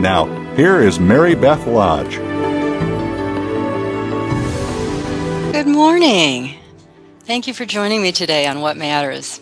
[0.00, 2.16] Now, here is Mary Beth Lodge.
[5.52, 6.58] Good morning.
[7.20, 9.40] Thank you for joining me today on What Matters.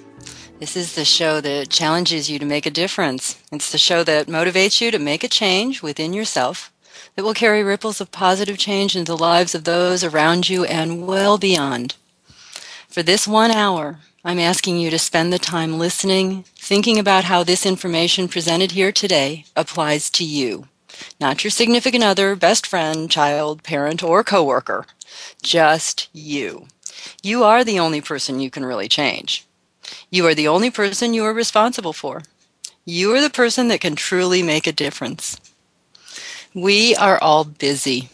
[0.58, 3.42] This is the show that challenges you to make a difference.
[3.50, 6.70] It's the show that motivates you to make a change within yourself
[7.16, 11.06] that will carry ripples of positive change into the lives of those around you and
[11.06, 11.94] well beyond.
[12.88, 17.42] For this one hour, I'm asking you to spend the time listening, thinking about how
[17.42, 20.68] this information presented here today applies to you.
[21.18, 24.84] Not your significant other, best friend, child, parent, or coworker.
[25.42, 26.66] Just you.
[27.22, 29.46] You are the only person you can really change.
[30.10, 32.20] You are the only person you are responsible for.
[32.84, 35.40] You are the person that can truly make a difference.
[36.52, 38.10] We are all busy.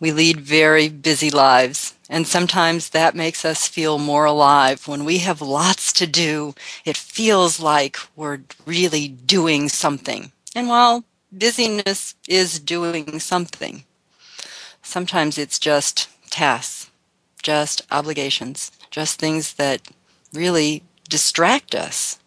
[0.00, 1.94] We lead very busy lives.
[2.12, 4.88] And sometimes that makes us feel more alive.
[4.88, 10.32] When we have lots to do, it feels like we're really doing something.
[10.56, 13.84] And while busyness is doing something,
[14.82, 16.90] sometimes it's just tasks,
[17.44, 19.80] just obligations, just things that
[20.32, 22.18] really distract us.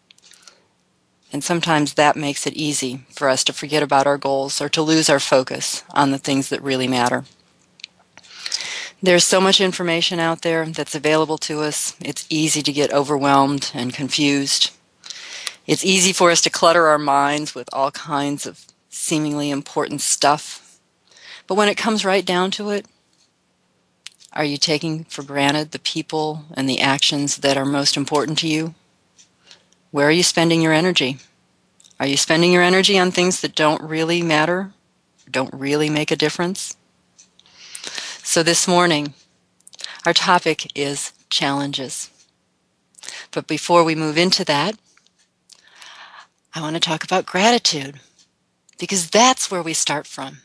[1.30, 4.80] And sometimes that makes it easy for us to forget about our goals or to
[4.80, 7.24] lose our focus on the things that really matter.
[9.04, 11.94] There's so much information out there that's available to us.
[12.00, 14.70] It's easy to get overwhelmed and confused.
[15.66, 20.80] It's easy for us to clutter our minds with all kinds of seemingly important stuff.
[21.46, 22.86] But when it comes right down to it,
[24.32, 28.48] are you taking for granted the people and the actions that are most important to
[28.48, 28.74] you?
[29.90, 31.18] Where are you spending your energy?
[32.00, 34.72] Are you spending your energy on things that don't really matter,
[35.30, 36.74] don't really make a difference?
[38.26, 39.12] So this morning,
[40.06, 42.08] our topic is challenges.
[43.30, 44.76] But before we move into that,
[46.54, 48.00] I want to talk about gratitude
[48.78, 50.38] because that's where we start from,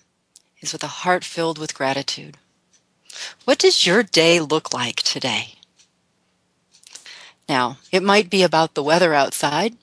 [0.60, 2.36] is with a heart filled with gratitude.
[3.46, 5.54] What does your day look like today?
[7.48, 9.78] Now, it might be about the weather outside.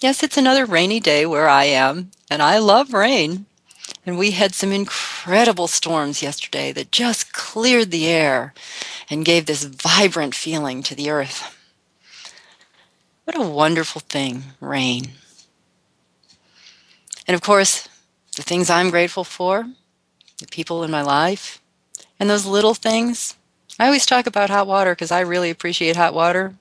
[0.00, 3.44] Yes, it's another rainy day where I am, and I love rain.
[4.08, 8.54] And we had some incredible storms yesterday that just cleared the air
[9.10, 11.54] and gave this vibrant feeling to the earth.
[13.24, 15.10] What a wonderful thing, rain.
[17.26, 17.86] And of course,
[18.34, 19.66] the things I'm grateful for,
[20.38, 21.60] the people in my life,
[22.18, 23.36] and those little things.
[23.78, 26.54] I always talk about hot water because I really appreciate hot water.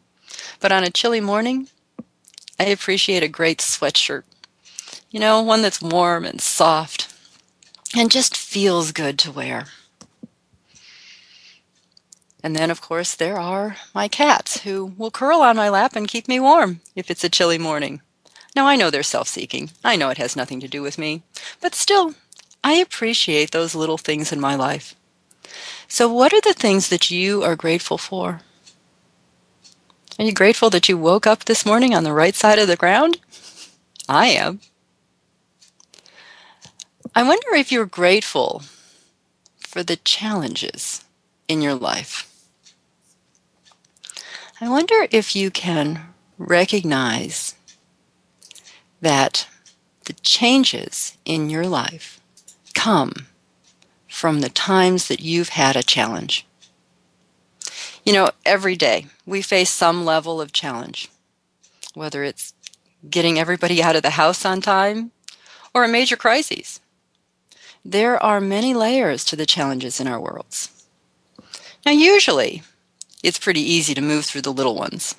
[0.59, 1.69] But on a chilly morning,
[2.59, 4.23] I appreciate a great sweatshirt.
[5.09, 7.06] You know, one that's warm and soft
[7.97, 9.65] and just feels good to wear.
[12.43, 16.07] And then, of course, there are my cats who will curl on my lap and
[16.07, 18.01] keep me warm if it's a chilly morning.
[18.55, 19.71] Now, I know they're self seeking.
[19.83, 21.23] I know it has nothing to do with me.
[21.59, 22.13] But still,
[22.63, 24.95] I appreciate those little things in my life.
[25.87, 28.41] So, what are the things that you are grateful for?
[30.19, 32.75] Are you grateful that you woke up this morning on the right side of the
[32.75, 33.19] ground?
[34.07, 34.61] I am.
[37.17, 38.61] I wonder if you're grateful
[39.57, 41.03] for the challenges
[41.47, 42.31] in your life.
[44.61, 47.55] I wonder if you can recognize
[49.01, 49.47] that
[50.05, 52.21] the changes in your life
[52.75, 53.25] come
[54.07, 56.45] from the times that you've had a challenge.
[58.05, 61.09] You know, every day we face some level of challenge,
[61.95, 62.53] whether it's
[63.09, 65.09] getting everybody out of the house on time
[65.73, 66.79] or a major crisis
[67.87, 70.69] there are many layers to the challenges in our worlds.
[71.85, 72.63] Now, usually,
[73.23, 75.15] it's pretty easy to move through the little ones.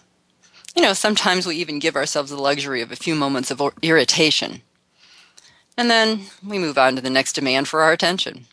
[0.77, 4.61] You know, sometimes we even give ourselves the luxury of a few moments of irritation.
[5.79, 8.45] And then we move on to the next demand for our attention.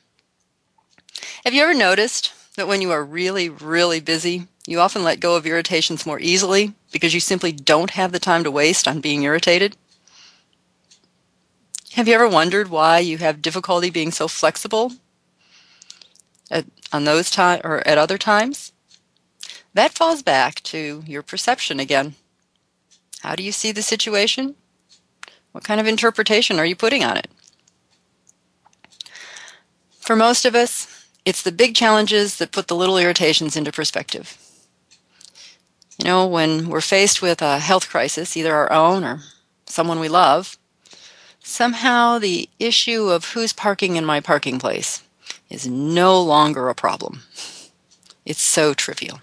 [1.44, 5.35] Have you ever noticed that when you are really, really busy, you often let go
[5.35, 9.23] of irritations more easily because you simply don't have the time to waste on being
[9.23, 9.75] irritated?
[11.95, 14.92] Have you ever wondered why you have difficulty being so flexible
[16.51, 18.74] at, on those time or at other times?
[19.74, 22.15] That falls back to your perception again.
[23.21, 24.56] How do you see the situation?
[25.53, 27.30] What kind of interpretation are you putting on it?
[30.01, 34.38] For most of us, it's the big challenges that put the little irritations into perspective.
[35.97, 39.21] You know, when we're faced with a health crisis, either our own or
[39.65, 40.57] someone we love,
[41.45, 45.03] somehow the issue of who's parking in my parking place
[45.50, 47.21] is no longer a problem.
[48.25, 49.19] It's so trivial.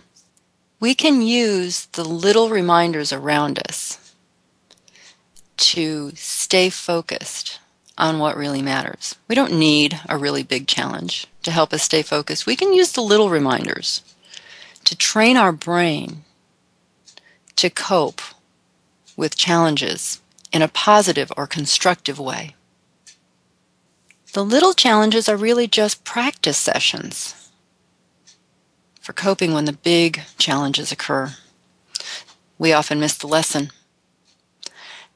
[0.79, 4.15] We can use the little reminders around us
[5.57, 7.59] to stay focused
[7.99, 9.17] on what really matters.
[9.29, 12.47] We don't need a really big challenge to help us stay focused.
[12.47, 14.03] We can use the little reminders
[14.85, 16.23] to train our brain
[17.57, 18.23] to cope
[19.17, 20.22] with challenges
[20.53, 22.55] in a positive or constructive way.
[24.33, 27.51] The little challenges are really just practice sessions
[29.01, 31.35] for coping when the big challenges occur.
[32.59, 33.71] We often miss the lesson.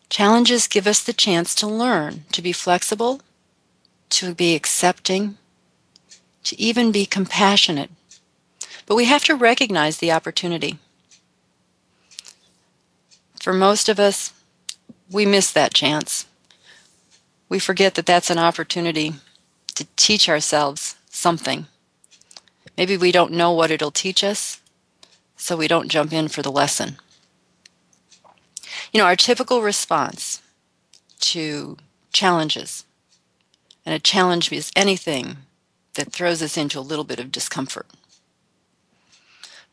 [0.08, 3.20] Challenges give us the chance to learn to be flexible,
[4.10, 5.38] to be accepting,
[6.44, 7.90] to even be compassionate.
[8.86, 10.78] But we have to recognize the opportunity.
[13.40, 14.32] For most of us,
[15.10, 16.26] we miss that chance.
[17.48, 19.14] We forget that that's an opportunity
[19.74, 21.66] to teach ourselves something.
[22.76, 24.60] Maybe we don't know what it'll teach us,
[25.36, 26.96] so we don't jump in for the lesson.
[28.92, 30.42] You know, our typical response
[31.20, 31.76] to
[32.12, 32.84] challenges,
[33.84, 35.38] and a challenge is anything
[35.94, 37.86] that throws us into a little bit of discomfort.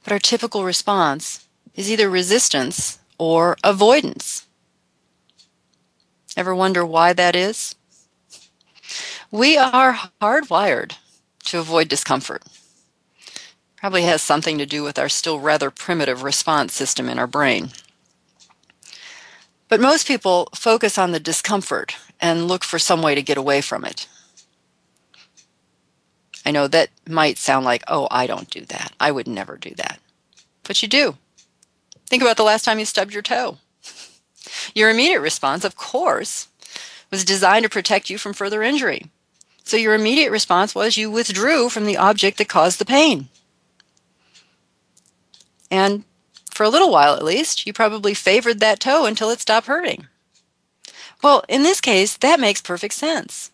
[0.04, 1.46] But our typical response
[1.76, 4.46] is either resistance or avoidance.
[6.36, 7.76] Ever wonder why that is?
[9.30, 10.94] We are hardwired
[11.46, 12.44] to avoid discomfort.
[13.76, 17.72] Probably has something to do with our still rather primitive response system in our brain.
[19.68, 23.62] But most people focus on the discomfort and look for some way to get away
[23.62, 24.08] from it.
[26.46, 28.94] I know that might sound like, oh, I don't do that.
[29.00, 30.00] I would never do that.
[30.64, 31.18] But you do.
[32.08, 33.58] Think about the last time you stubbed your toe.
[34.76, 36.48] Your immediate response, of course,
[37.12, 39.12] was designed to protect you from further injury.
[39.64, 43.30] So your immediate response was you withdrew from the object that caused the pain.
[45.72, 46.04] And
[46.52, 50.08] for a little while at least, you probably favored that toe until it stopped hurting.
[51.24, 53.52] Well, in this case, that makes perfect sense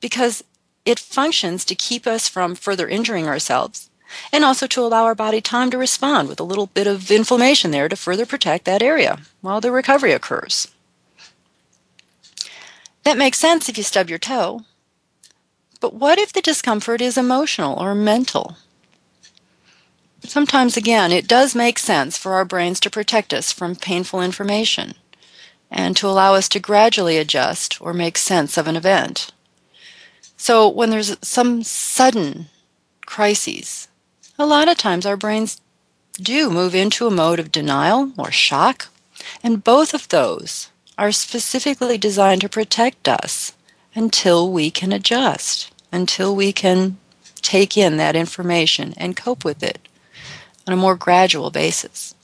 [0.00, 0.44] because
[0.84, 3.89] it functions to keep us from further injuring ourselves
[4.32, 7.70] and also to allow our body time to respond with a little bit of inflammation
[7.70, 10.68] there to further protect that area while the recovery occurs.
[13.02, 14.62] That makes sense if you stub your toe.
[15.80, 18.56] But what if the discomfort is emotional or mental?
[20.24, 24.94] Sometimes, again, it does make sense for our brains to protect us from painful information
[25.70, 29.30] and to allow us to gradually adjust or make sense of an event.
[30.36, 32.46] So, when there's some sudden
[33.06, 33.88] crises,
[34.40, 35.60] a lot of times our brains
[36.14, 38.88] do move into a mode of denial or shock,
[39.42, 43.52] and both of those are specifically designed to protect us
[43.94, 46.96] until we can adjust, until we can
[47.36, 49.88] take in that information and cope with it
[50.66, 52.14] on a more gradual basis.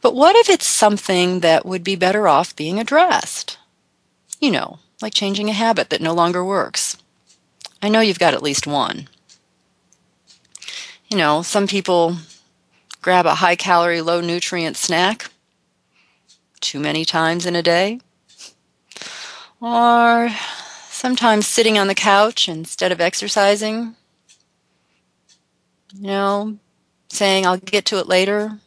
[0.00, 3.58] But what if it's something that would be better off being addressed?
[4.40, 6.96] You know, like changing a habit that no longer works.
[7.82, 9.08] I know you've got at least one
[11.16, 12.18] you know, some people
[13.00, 15.30] grab a high calorie, low nutrient snack
[16.60, 18.00] too many times in a day.
[19.58, 20.28] Or
[20.90, 23.96] sometimes sitting on the couch instead of exercising.
[25.94, 26.58] You know,
[27.08, 28.58] saying, I'll get to it later.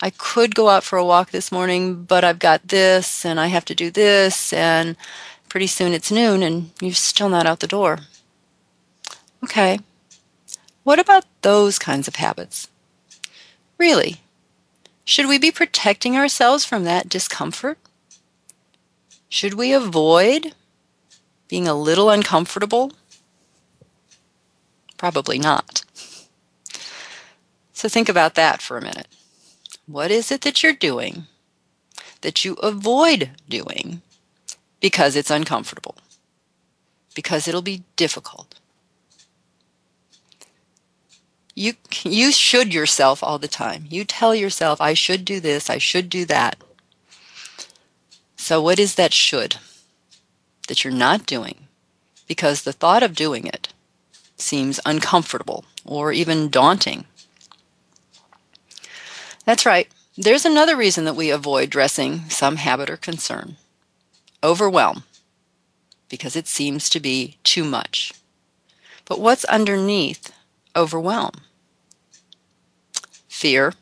[0.00, 3.48] I could go out for a walk this morning, but I've got this and I
[3.48, 4.96] have to do this, and
[5.48, 7.98] pretty soon it's noon and you're still not out the door.
[9.42, 9.80] Okay,
[10.88, 12.66] what about those kinds of habits?
[13.76, 14.22] Really,
[15.04, 17.76] should we be protecting ourselves from that discomfort?
[19.28, 20.54] Should we avoid
[21.46, 22.92] being a little uncomfortable?
[24.96, 25.84] Probably not.
[27.74, 29.08] So think about that for a minute.
[29.84, 31.26] What is it that you're doing
[32.22, 34.00] that you avoid doing
[34.80, 35.96] because it's uncomfortable?
[37.14, 38.47] Because it'll be difficult.
[41.58, 41.72] You,
[42.04, 43.86] you should yourself all the time.
[43.90, 46.56] You tell yourself, I should do this, I should do that.
[48.36, 49.56] So, what is that should
[50.68, 51.66] that you're not doing?
[52.28, 53.72] Because the thought of doing it
[54.36, 57.06] seems uncomfortable or even daunting.
[59.44, 59.88] That's right.
[60.16, 63.56] There's another reason that we avoid dressing some habit or concern
[64.44, 65.02] overwhelm,
[66.08, 68.12] because it seems to be too much.
[69.06, 70.32] But what's underneath
[70.76, 71.32] overwhelm?
[73.38, 73.74] Fear.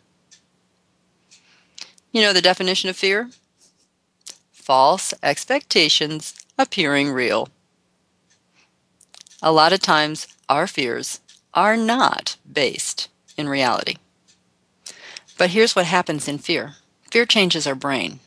[2.13, 3.31] You know the definition of fear?
[4.53, 7.49] False expectations appearing real.
[9.41, 11.21] A lot of times, our fears
[11.55, 13.09] are not based
[13.39, 13.97] in reality.
[15.39, 16.75] But here's what happens in fear
[17.11, 18.21] fear changes our brain.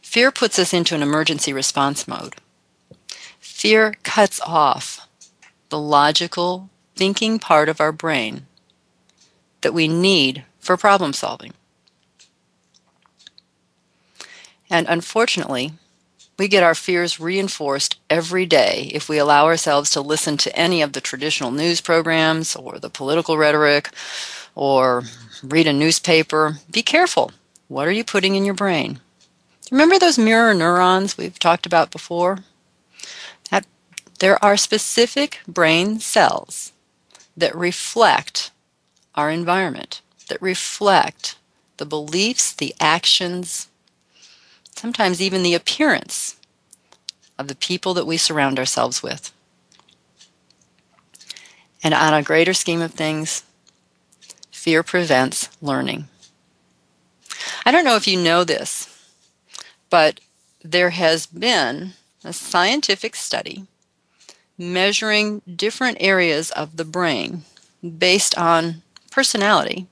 [0.00, 2.36] Fear puts us into an emergency response mode.
[3.38, 5.06] Fear cuts off
[5.68, 8.46] the logical thinking part of our brain
[9.60, 11.52] that we need for problem solving.
[14.70, 15.72] And unfortunately,
[16.38, 20.82] we get our fears reinforced every day if we allow ourselves to listen to any
[20.82, 23.90] of the traditional news programs or the political rhetoric
[24.54, 25.02] or
[25.42, 26.58] read a newspaper.
[26.70, 27.32] Be careful.
[27.66, 29.00] What are you putting in your brain?
[29.70, 32.38] Remember those mirror neurons we've talked about before?
[33.50, 33.66] That
[34.20, 36.72] there are specific brain cells
[37.36, 38.50] that reflect
[39.18, 41.36] our environment, that reflect
[41.78, 43.66] the beliefs, the actions,
[44.76, 46.36] sometimes even the appearance
[47.36, 49.32] of the people that we surround ourselves with.
[51.82, 53.42] And on a greater scheme of things,
[54.52, 56.06] fear prevents learning.
[57.66, 58.86] I don't know if you know this,
[59.90, 60.20] but
[60.62, 63.66] there has been a scientific study
[64.56, 67.42] measuring different areas of the brain
[67.98, 68.82] based on
[69.18, 69.88] personality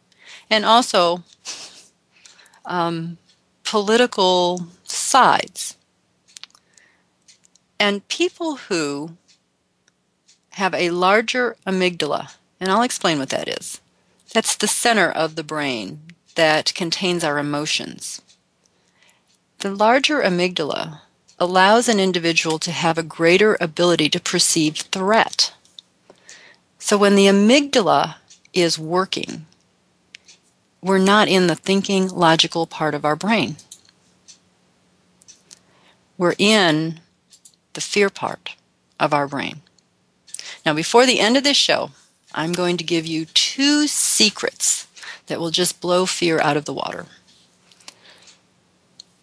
[0.49, 1.25] and also
[2.64, 3.18] um,
[3.64, 5.76] political sides.
[7.80, 9.16] And people who
[10.50, 13.80] have a larger amygdala, and I'll explain what that is.
[14.33, 16.02] That's the center of the brain
[16.37, 18.23] that contains our emotions.
[19.59, 21.00] The larger amygdala
[21.37, 25.52] allows an individual to have a greater ability to perceive threat.
[26.78, 28.18] So when the amygdala
[28.56, 29.46] is working,
[30.80, 33.56] we're not in the thinking, logical part of our brain.
[36.18, 37.00] We're in
[37.75, 38.54] the fear part
[38.98, 39.62] of our brain.
[40.64, 41.90] Now, before the end of this show,
[42.34, 44.86] I'm going to give you two secrets
[45.26, 47.06] that will just blow fear out of the water.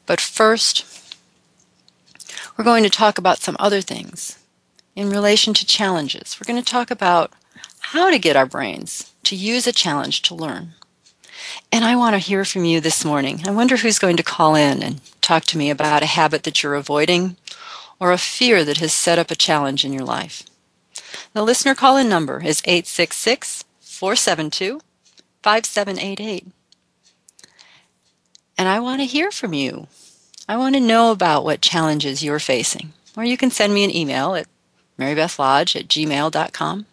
[0.05, 1.15] But first,
[2.57, 4.37] we're going to talk about some other things
[4.95, 6.37] in relation to challenges.
[6.39, 7.31] We're going to talk about
[7.83, 10.73] how to get our brains to use a challenge to learn.
[11.71, 13.41] And I want to hear from you this morning.
[13.45, 16.63] I wonder who's going to call in and talk to me about a habit that
[16.63, 17.37] you're avoiding
[17.99, 20.43] or a fear that has set up a challenge in your life.
[21.33, 24.81] The listener call in number is 866 472
[25.41, 26.47] 5788.
[28.57, 29.87] And I want to hear from you.
[30.47, 32.93] I want to know about what challenges you're facing.
[33.15, 34.47] Or you can send me an email at
[34.97, 36.85] marybethlodge at gmail.com.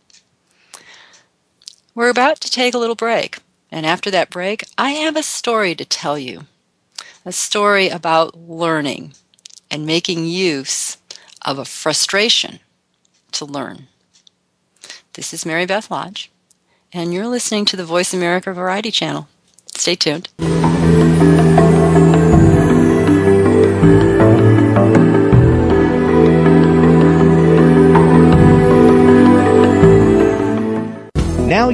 [2.01, 3.41] We're about to take a little break.
[3.71, 6.47] And after that break, I have a story to tell you.
[7.27, 9.13] A story about learning
[9.71, 10.97] and making use
[11.45, 12.61] of a frustration
[13.33, 13.89] to learn.
[15.13, 16.31] This is Mary Beth Lodge,
[16.91, 19.29] and you're listening to the Voice America Variety Channel.
[19.75, 20.31] Stay tuned.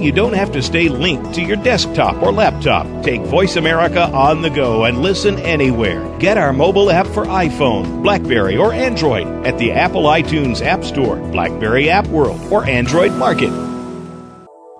[0.07, 2.87] You don't have to stay linked to your desktop or laptop.
[3.03, 6.17] Take Voice America on the go and listen anywhere.
[6.19, 11.17] Get our mobile app for iPhone, Blackberry, or Android at the Apple iTunes App Store,
[11.33, 13.51] Blackberry App World, or Android Market.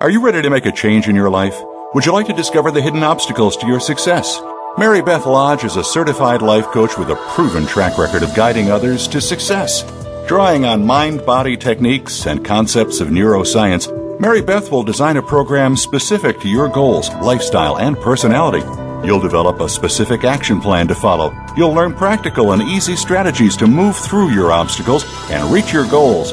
[0.01, 1.61] Are you ready to make a change in your life?
[1.95, 4.41] Would you like to discover the hidden obstacles to your success?
[4.79, 8.71] Mary Beth Lodge is a certified life coach with a proven track record of guiding
[8.71, 9.83] others to success.
[10.29, 15.77] Drawing on mind body techniques and concepts of neuroscience, Mary Beth will design a program
[15.77, 18.65] specific to your goals, lifestyle, and personality.
[19.07, 21.35] You'll develop a specific action plan to follow.
[21.55, 26.33] You'll learn practical and easy strategies to move through your obstacles and reach your goals.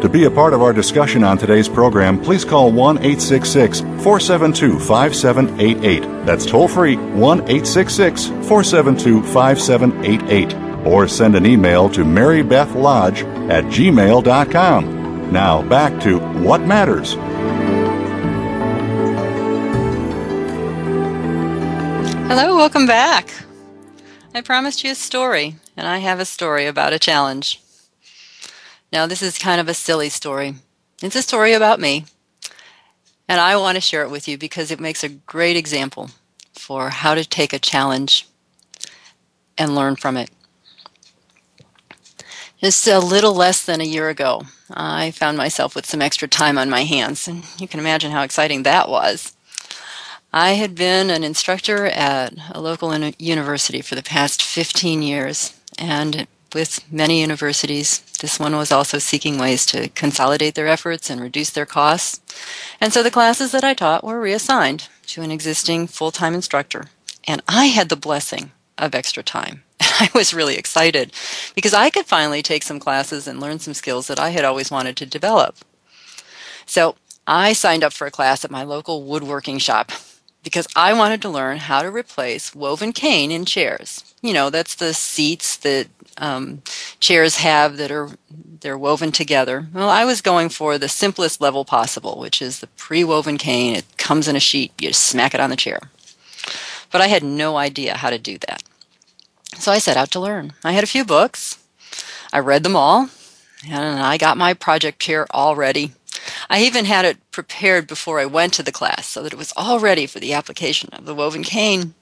[0.00, 4.78] To be a part of our discussion on today's program, please call 1 866 472
[4.78, 6.24] 5788.
[6.24, 10.86] That's toll free 1 866 472 5788.
[10.86, 15.32] Or send an email to marybethlodge at gmail.com.
[15.32, 17.12] Now back to What Matters.
[22.26, 23.34] Hello, welcome back.
[24.34, 27.60] I promised you a story, and I have a story about a challenge.
[28.92, 30.54] Now, this is kind of a silly story.
[31.02, 32.06] It's a story about me.
[33.28, 36.10] And I want to share it with you because it makes a great example
[36.52, 38.26] for how to take a challenge
[39.56, 40.30] and learn from it.
[42.60, 46.58] Just a little less than a year ago, I found myself with some extra time
[46.58, 49.34] on my hands, and you can imagine how exciting that was.
[50.32, 56.26] I had been an instructor at a local university for the past 15 years, and
[56.54, 58.00] with many universities.
[58.20, 62.20] This one was also seeking ways to consolidate their efforts and reduce their costs.
[62.80, 66.86] And so the classes that I taught were reassigned to an existing full time instructor.
[67.26, 69.62] And I had the blessing of extra time.
[69.80, 71.12] I was really excited
[71.54, 74.70] because I could finally take some classes and learn some skills that I had always
[74.70, 75.56] wanted to develop.
[76.66, 79.92] So I signed up for a class at my local woodworking shop
[80.42, 84.14] because I wanted to learn how to replace woven cane in chairs.
[84.22, 86.62] You know, that's the seats that um,
[86.98, 88.10] chairs have that are
[88.60, 89.66] they're woven together.
[89.72, 93.74] Well, I was going for the simplest level possible, which is the pre-woven cane.
[93.74, 94.72] It comes in a sheet.
[94.78, 95.80] You just smack it on the chair.
[96.92, 98.62] But I had no idea how to do that.
[99.56, 100.52] So I set out to learn.
[100.62, 101.58] I had a few books.
[102.32, 103.08] I read them all,
[103.68, 105.92] and I got my project chair all ready.
[106.48, 109.52] I even had it prepared before I went to the class so that it was
[109.56, 111.94] all ready for the application of the woven cane.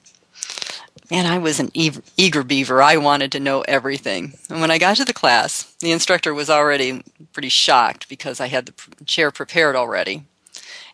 [1.11, 2.83] Man, I was an eager beaver.
[2.83, 4.33] I wanted to know everything.
[4.49, 8.47] And when I got to the class, the instructor was already pretty shocked because I
[8.47, 10.23] had the chair prepared already.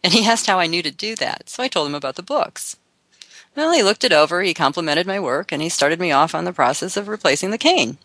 [0.04, 2.24] And he asked how I knew to do that, so I told him about the
[2.24, 2.78] books.
[3.56, 6.46] Well, he looked it over, he complimented my work, and he started me off on
[6.46, 7.98] the process of replacing the cane.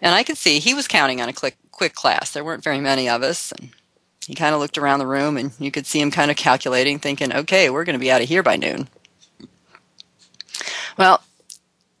[0.00, 2.30] And I could see he was counting on a quick, quick class.
[2.32, 3.70] There weren't very many of us, and
[4.26, 6.98] he kind of looked around the room, and you could see him kind of calculating,
[6.98, 8.88] thinking, okay, we're going to be out of here by noon.
[10.96, 11.22] Well,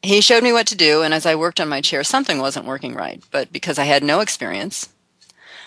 [0.02, 2.66] he showed me what to do, and as I worked on my chair, something wasn't
[2.66, 3.22] working right.
[3.30, 4.88] But because I had no experience,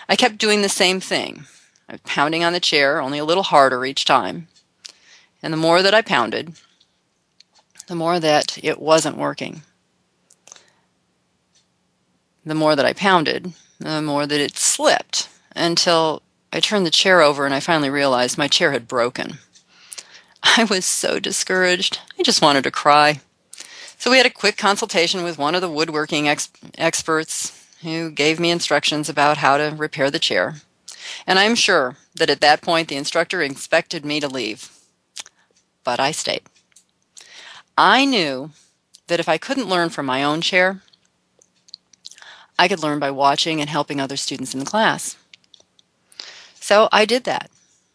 [0.08, 1.44] I kept doing the same thing.
[1.88, 4.48] I was pounding on the chair, only a little harder each time.
[5.42, 6.54] And the more that I pounded,
[7.86, 9.62] the more that it wasn't working.
[12.44, 17.20] The more that I pounded, the more that it slipped until I turned the chair
[17.20, 19.38] over and I finally realized my chair had broken.
[20.42, 22.00] I was so discouraged.
[22.18, 23.20] I just wanted to cry.
[23.98, 28.40] So we had a quick consultation with one of the woodworking ex- experts who gave
[28.40, 30.56] me instructions about how to repair the chair.
[31.26, 34.70] And I'm sure that at that point the instructor expected me to leave.
[35.84, 36.42] But I stayed.
[37.76, 38.50] I knew
[39.08, 40.82] that if I couldn't learn from my own chair,
[42.58, 45.16] I could learn by watching and helping other students in the class.
[46.68, 47.50] So I did that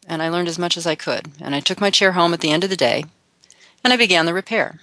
[0.08, 1.32] and I learned as much as I could.
[1.40, 3.06] And I took my chair home at the end of the day,
[3.84, 4.80] and I began the repair.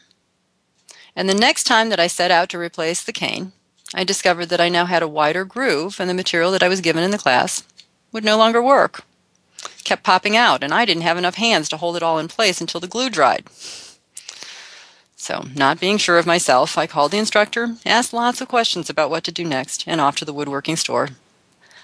[1.16, 3.50] And the next time that I set out to replace the cane,
[3.92, 6.80] I discovered that I now had a wider groove, and the material that I was
[6.80, 7.64] given in the class
[8.12, 9.02] would no longer work.
[9.64, 12.28] It kept popping out, and I didn't have enough hands to hold it all in
[12.28, 13.48] place until the glue dried.
[15.16, 19.10] So, not being sure of myself, I called the instructor, asked lots of questions about
[19.10, 21.08] what to do next, and off to the woodworking store.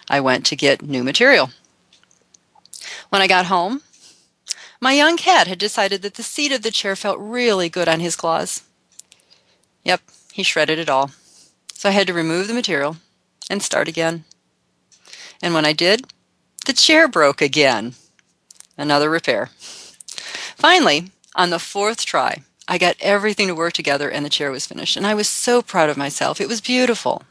[0.09, 1.51] I went to get new material.
[3.11, 3.83] When I got home,
[4.81, 8.01] my young cat had decided that the seat of the chair felt really good on
[8.01, 8.63] his claws.
[9.85, 11.11] Yep, he shredded it all.
[11.75, 12.97] So I had to remove the material
[13.51, 14.25] and start again
[15.43, 16.07] And when I did,
[16.67, 17.95] the chair broke again.
[18.79, 19.51] Another repair.
[20.57, 24.67] Finally, on the fourth try, I got everything to work together and the chair was
[24.67, 24.97] finished.
[24.97, 26.41] And I was so proud of myself.
[26.41, 27.23] It was beautiful.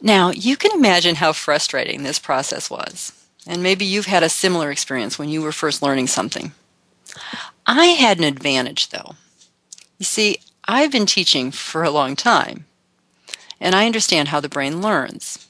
[0.00, 3.12] Now, you can imagine how frustrating this process was.
[3.46, 6.52] And maybe you've had a similar experience when you were first learning something.
[7.66, 9.14] I had an advantage, though.
[9.98, 12.64] You see, I've been teaching for a long time,
[13.60, 15.46] and I understand how the brain learns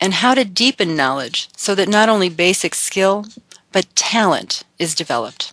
[0.00, 3.26] and how to deepen knowledge so that not only basic skill,
[3.72, 5.52] but talent is developed.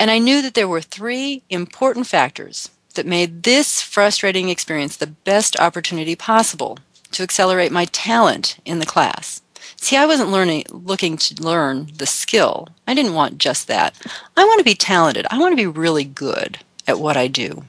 [0.00, 5.06] And I knew that there were three important factors that made this frustrating experience the
[5.06, 6.78] best opportunity possible
[7.12, 9.40] to accelerate my talent in the class.
[9.80, 12.68] See, I wasn't learning, looking to learn the skill.
[12.86, 13.96] I didn't want just that.
[14.36, 15.26] I want to be talented.
[15.30, 17.64] I want to be really good at what I do.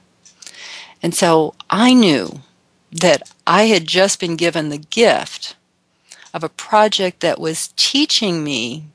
[1.01, 2.41] And so I knew
[2.91, 5.55] that I had just been given the gift
[6.33, 8.85] of a project that was teaching me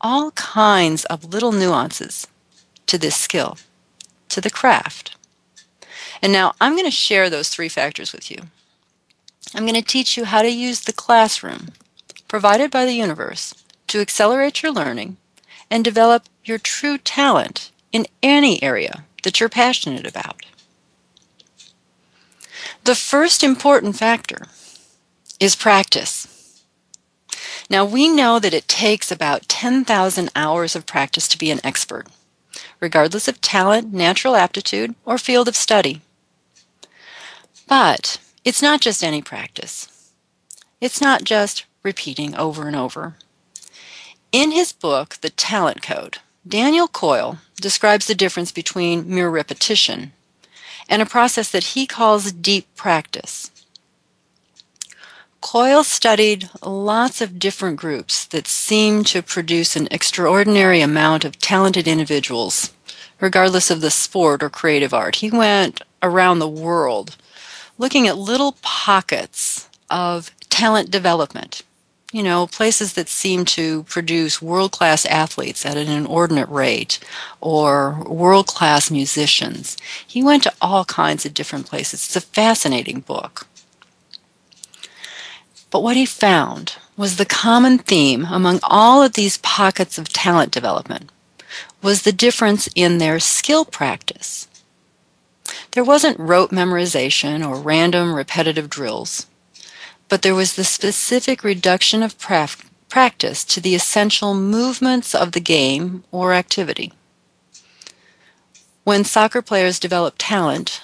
[0.00, 2.26] all kinds of little nuances
[2.86, 3.58] to this skill,
[4.30, 5.14] to the craft.
[6.22, 8.38] And now I'm going to share those three factors with you.
[9.54, 11.68] I'm going to teach you how to use the classroom
[12.30, 13.52] provided by the universe
[13.88, 15.16] to accelerate your learning
[15.68, 20.46] and develop your true talent in any area that you're passionate about.
[22.84, 24.46] The first important factor
[25.40, 26.62] is practice.
[27.68, 32.06] Now, we know that it takes about 10,000 hours of practice to be an expert
[32.78, 36.00] regardless of talent, natural aptitude, or field of study.
[37.68, 40.12] But it's not just any practice.
[40.80, 43.16] It's not just repeating over and over.
[44.32, 50.12] In his book, The Talent Code, Daniel Coyle describes the difference between mere repetition
[50.88, 53.50] and a process that he calls deep practice.
[55.40, 61.88] Coyle studied lots of different groups that seemed to produce an extraordinary amount of talented
[61.88, 62.72] individuals,
[63.20, 65.16] regardless of the sport or creative art.
[65.16, 67.16] He went around the world
[67.78, 71.62] looking at little pockets of talent development.
[72.12, 76.98] You know, places that seem to produce world class athletes at an inordinate rate
[77.40, 79.76] or world class musicians.
[80.04, 82.04] He went to all kinds of different places.
[82.04, 83.46] It's a fascinating book.
[85.70, 90.50] But what he found was the common theme among all of these pockets of talent
[90.50, 91.10] development
[91.80, 94.48] was the difference in their skill practice.
[95.72, 99.26] There wasn't rote memorization or random repetitive drills,
[100.10, 106.04] but there was the specific reduction of practice to the essential movements of the game
[106.10, 106.92] or activity.
[108.82, 110.82] When soccer players develop talent,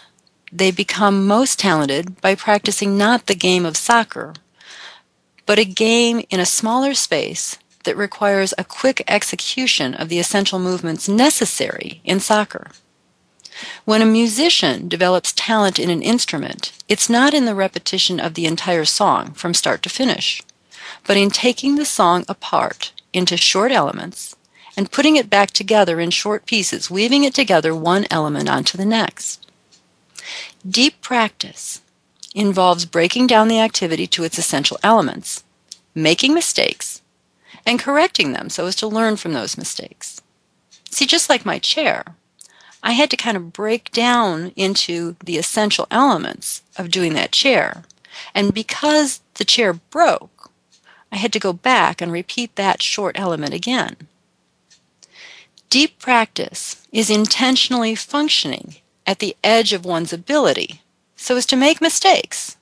[0.53, 4.35] they become most talented by practicing not the game of soccer,
[5.45, 10.61] but a game in a smaller space that requires a quick execution of the essential
[10.61, 12.69] movements necessary in soccer.
[13.85, 18.47] When a musician develops talent in an instrument, it's not in the repetition of the
[18.47, 20.43] entire song from start to finish,
[21.07, 24.37] but in taking the song apart into short elements
[24.77, 28.85] and putting it back together in short pieces, weaving it together one element onto the
[28.85, 29.47] next.
[30.69, 31.81] Deep practice
[32.35, 35.45] involves breaking down the activity to its essential elements,
[35.95, 37.01] making mistakes,
[37.65, 40.21] and correcting them so as to learn from those mistakes.
[40.91, 42.05] See, just like my chair,
[42.83, 47.85] I had to kind of break down into the essential elements of doing that chair.
[48.35, 50.51] And because the chair broke,
[51.11, 53.97] I had to go back and repeat that short element again.
[55.71, 60.83] Deep practice is intentionally functioning at the edge of one's ability
[61.17, 62.57] so as to make mistakes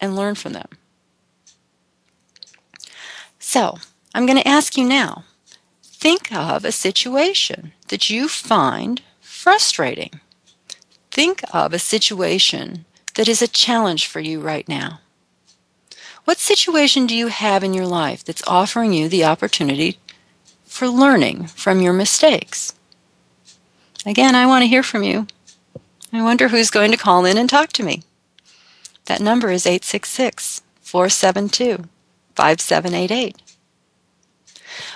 [0.00, 0.68] and learn from them.
[3.38, 3.78] So,
[4.14, 5.24] I'm going to ask you now
[5.82, 9.02] think of a situation that you find
[9.42, 10.20] frustrating.
[11.10, 12.84] Think of a situation
[13.16, 15.00] that is a challenge for you right now.
[16.24, 19.98] What situation do you have in your life that's offering you the opportunity
[20.64, 22.74] for learning from your mistakes?
[24.06, 25.26] Again, I want to hear from you.
[26.12, 28.04] I wonder who's going to call in and talk to me.
[29.06, 31.88] That number is 866 472
[32.36, 33.42] 5788.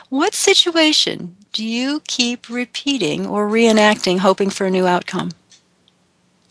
[0.09, 5.31] What situation do you keep repeating or reenacting, hoping for a new outcome?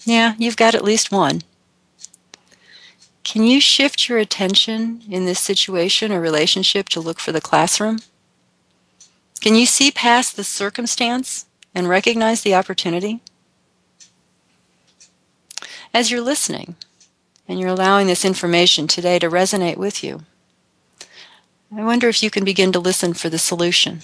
[0.04, 1.44] Yeah, you've got at least one.
[3.24, 8.00] Can you shift your attention in this situation or relationship to look for the classroom?
[9.42, 13.22] Can you see past the circumstance and recognize the opportunity?
[15.94, 16.78] As you're listening
[17.48, 20.24] and you're allowing this information today to resonate with you,
[21.72, 24.02] I wonder if you can begin to listen for the solution.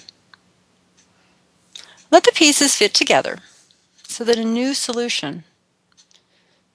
[2.12, 3.38] Let the pieces fit together
[4.06, 5.44] so that a new solution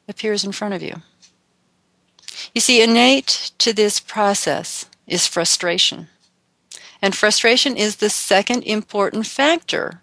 [0.10, 1.04] appears in front of you.
[2.56, 6.08] You see, innate to this process is frustration.
[7.04, 10.02] And frustration is the second important factor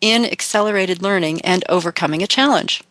[0.00, 2.82] in accelerated learning and overcoming a challenge.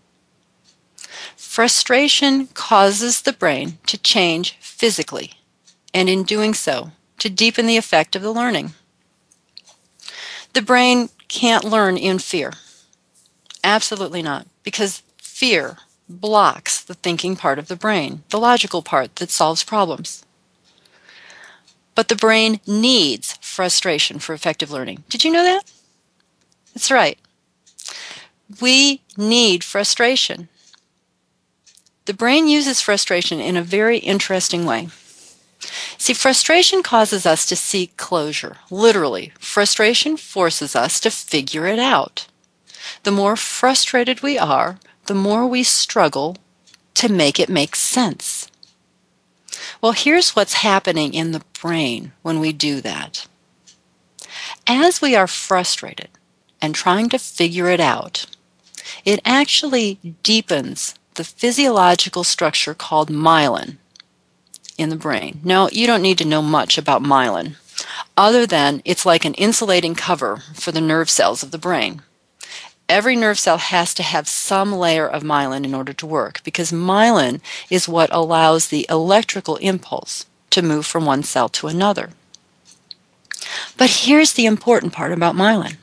[1.36, 5.32] Frustration causes the brain to change physically,
[5.96, 8.74] and in doing so, to deepen the effect of the learning.
[10.54, 12.54] The brain can't learn in fear.
[13.64, 15.78] Absolutely not, because fear
[16.10, 20.26] blocks the thinking part of the brain, the logical part that solves problems.
[21.96, 25.06] But the brain needs frustration for effective learning.
[25.08, 25.72] Did you know that?
[26.74, 27.18] That's right.
[28.60, 30.50] We need frustration.
[32.06, 34.90] The brain uses frustration in a very interesting way.
[35.98, 38.58] See, frustration causes us to seek closure.
[38.70, 42.28] Literally, frustration forces us to figure it out.
[43.04, 46.38] The more frustrated we are, the more we struggle
[46.96, 48.50] to make it make sense.
[49.82, 53.28] Well, here's what's happening in the brain when we do that.
[54.68, 56.10] As we are frustrated
[56.62, 58.26] and trying to figure it out,
[59.06, 63.78] it actually deepens the physiological structure called myelin
[64.78, 65.40] in the brain.
[65.44, 67.56] Now, you don't need to know much about myelin,
[68.18, 72.02] other than it's like an insulating cover for the nerve cells of the brain.
[72.90, 76.72] Every nerve cell has to have some layer of myelin in order to work because
[76.72, 82.10] myelin is what allows the electrical impulse to move from one cell to another.
[83.78, 85.78] But here's the important part about myelin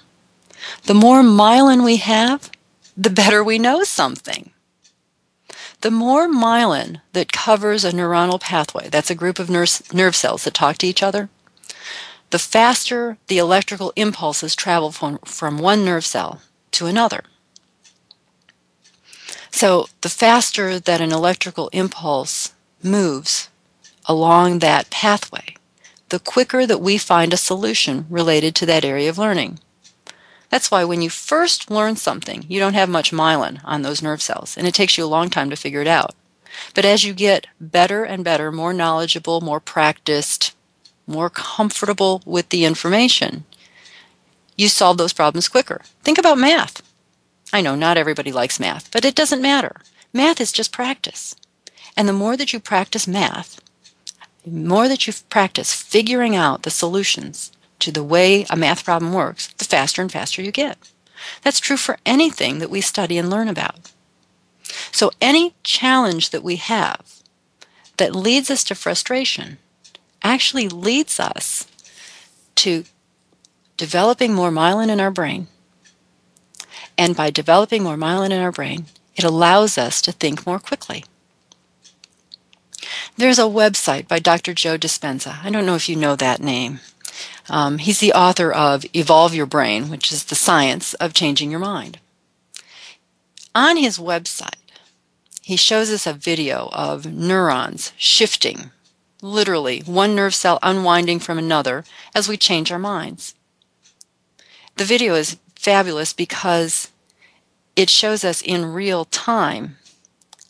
[0.84, 2.50] the more myelin we have,
[2.96, 4.50] the better we know something.
[5.80, 10.54] The more myelin that covers a neuronal pathway, that's a group of nerve cells that
[10.54, 11.28] talk to each other,
[12.30, 17.22] the faster the electrical impulses travel from, from one nerve cell to another.
[19.50, 23.48] So the faster that an electrical impulse moves
[24.06, 25.54] along that pathway,
[26.08, 29.58] the quicker that we find a solution related to that area of learning.
[30.50, 34.22] That's why when you first learn something, you don't have much myelin on those nerve
[34.22, 36.14] cells, and it takes you a long time to figure it out.
[36.74, 40.54] But as you get better and better, more knowledgeable, more practiced,
[41.06, 43.44] more comfortable with the information,
[44.56, 45.82] you solve those problems quicker.
[46.02, 46.82] Think about math.
[47.52, 49.80] I know not everybody likes math, but it doesn't matter.
[50.12, 51.36] Math is just practice.
[51.96, 53.60] And the more that you practice math,
[54.44, 59.12] the more that you practice figuring out the solutions to the way a math problem
[59.12, 60.78] works, the faster and faster you get.
[61.42, 63.92] That's true for anything that we study and learn about.
[64.92, 67.22] So, any challenge that we have
[67.96, 69.58] that leads us to frustration
[70.22, 71.66] actually leads us
[72.56, 72.84] to
[73.76, 75.46] developing more myelin in our brain.
[76.96, 81.04] And by developing more myelin in our brain, it allows us to think more quickly.
[83.16, 84.54] There's a website by Dr.
[84.54, 85.42] Joe Dispenza.
[85.44, 86.80] I don't know if you know that name.
[87.50, 91.60] Um, he's the author of Evolve Your Brain, which is the science of changing your
[91.60, 91.98] mind.
[93.54, 94.54] On his website,
[95.42, 98.70] he shows us a video of neurons shifting,
[99.22, 101.84] literally one nerve cell unwinding from another
[102.14, 103.34] as we change our minds.
[104.76, 106.90] The video is fabulous because
[107.74, 109.78] it shows us in real time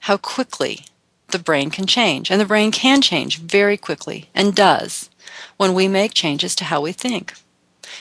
[0.01, 0.85] how quickly
[1.29, 2.31] the brain can change.
[2.31, 5.08] And the brain can change very quickly and does
[5.57, 7.35] when we make changes to how we think.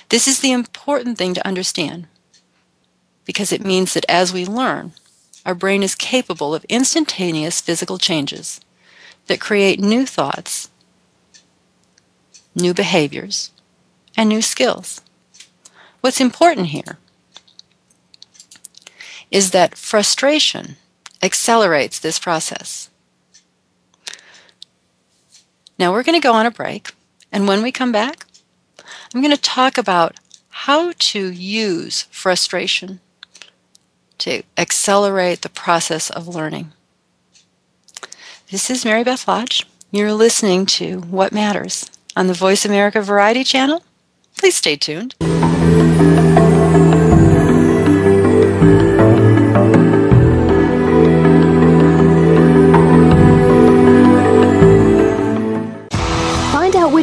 [0.09, 2.07] This is the important thing to understand
[3.25, 4.93] because it means that as we learn,
[5.45, 8.61] our brain is capable of instantaneous physical changes
[9.27, 10.69] that create new thoughts,
[12.55, 13.51] new behaviors,
[14.15, 15.01] and new skills.
[16.01, 16.97] What's important here
[19.29, 20.77] is that frustration
[21.21, 22.89] accelerates this process.
[25.77, 26.93] Now we're going to go on a break.
[27.31, 28.25] And when we come back,
[29.13, 30.15] I'm going to talk about
[30.49, 32.99] how to use frustration
[34.19, 36.73] to accelerate the process of learning.
[38.49, 39.67] This is Mary Beth Lodge.
[39.91, 43.83] You're listening to What Matters on the Voice America Variety Channel.
[44.37, 45.15] Please stay tuned.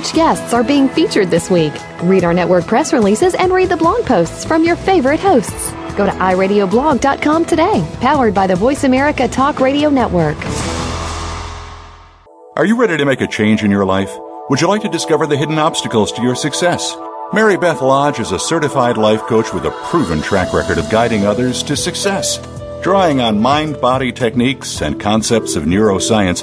[0.05, 1.73] Which guests are being featured this week.
[2.03, 5.73] Read our network press releases and read the blog posts from your favorite hosts.
[5.97, 10.37] Go to iradioblog.com today, powered by the Voice America Talk Radio Network.
[12.57, 14.15] Are you ready to make a change in your life?
[14.51, 16.95] Would you like to discover the hidden obstacles to your success?
[17.33, 21.25] Mary Beth Lodge is a certified life coach with a proven track record of guiding
[21.25, 22.39] others to success.
[22.83, 26.43] Drawing on mind body techniques and concepts of neuroscience,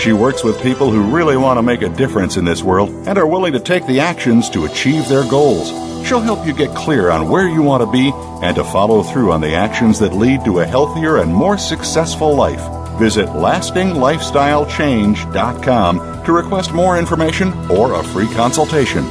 [0.00, 3.18] She works with people who really want to make a difference in this world and
[3.18, 5.68] are willing to take the actions to achieve their goals.
[6.06, 8.10] She'll help you get clear on where you want to be
[8.42, 12.34] and to follow through on the actions that lead to a healthier and more successful
[12.34, 12.62] life.
[12.98, 19.04] Visit lastinglifestylechange.com to request more information or a free consultation.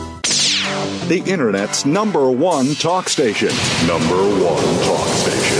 [1.08, 3.50] The Internet's number one talk station.
[3.86, 5.60] Number one talk station.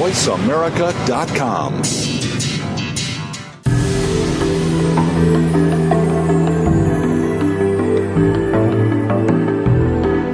[0.00, 1.82] VoiceAmerica.com.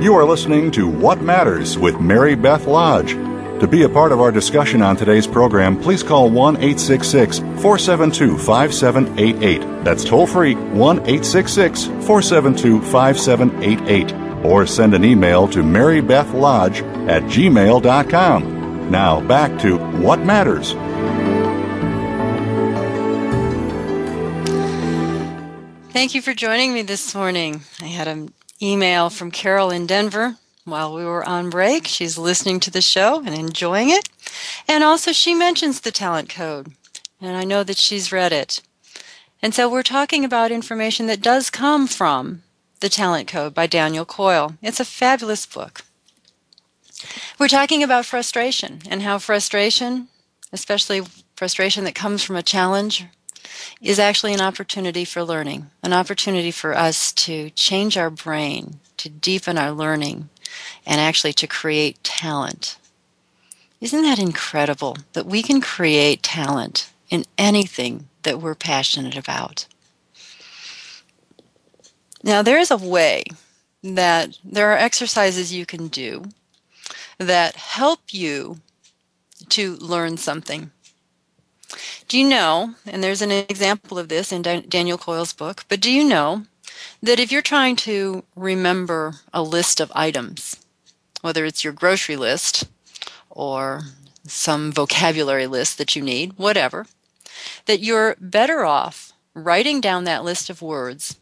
[0.05, 3.13] You are listening to What Matters with Mary Beth Lodge.
[3.61, 8.37] To be a part of our discussion on today's program, please call 1 866 472
[8.37, 9.85] 5788.
[9.85, 14.45] That's toll free 1 866 472 5788.
[14.45, 18.91] Or send an email to marybethlodge at gmail.com.
[18.91, 20.75] Now back to What Matters.
[25.95, 27.61] Thank you for joining me this morning.
[27.81, 31.87] I had an email from Carol in Denver while we were on break.
[31.87, 34.09] She's listening to the show and enjoying it.
[34.67, 36.73] And also, she mentions the talent code,
[37.21, 38.61] and I know that she's read it.
[39.41, 42.43] And so, we're talking about information that does come from
[42.81, 44.55] The Talent Code by Daniel Coyle.
[44.61, 45.83] It's a fabulous book.
[47.39, 50.09] We're talking about frustration and how frustration,
[50.53, 51.03] especially
[51.37, 53.05] frustration that comes from a challenge,
[53.81, 59.09] is actually an opportunity for learning, an opportunity for us to change our brain, to
[59.09, 60.29] deepen our learning,
[60.87, 62.77] and actually to create talent.
[63.81, 69.67] Isn't that incredible that we can create talent in anything that we're passionate about?
[72.23, 73.25] Now, there is a way
[73.83, 76.25] that there are exercises you can do
[77.19, 78.61] that help you
[79.51, 80.71] to learn something.
[82.09, 85.91] Do you know, and there's an example of this in Daniel Coyle's book, but do
[85.91, 86.45] you know
[87.03, 90.57] that if you're trying to remember a list of items,
[91.21, 92.69] whether it's your grocery list
[93.31, 93.83] or
[94.27, 96.87] some vocabulary list that you need, whatever,
[97.67, 101.19] that you're better off writing down that list of words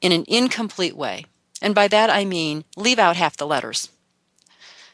[0.00, 1.24] in an incomplete way.
[1.62, 3.90] And by that I mean leave out half the letters.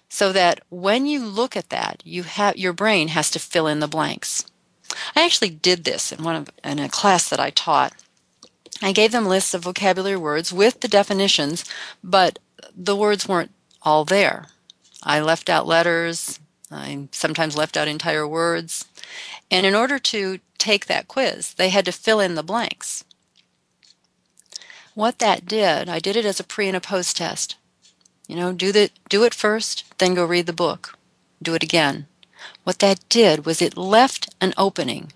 [0.09, 3.81] So that when you look at that, you have your brain has to fill in
[3.81, 4.45] the blanks.
[5.15, 7.93] I actually did this in one of in a class that I taught
[8.83, 11.65] I gave them lists of vocabulary words with the definitions,
[12.05, 12.39] but
[12.77, 14.47] the words weren't all there.
[15.03, 16.41] I left out letters.
[16.71, 18.87] I sometimes left out entire words.
[19.51, 23.05] And in order to take that quiz, they had to fill in the blanks.
[24.95, 27.57] What that did, I did it as a pre and a post test.
[28.27, 30.99] You know, do the do it first, then go read the book.
[31.43, 32.07] Do it again.
[32.67, 35.13] What that did was it left an opening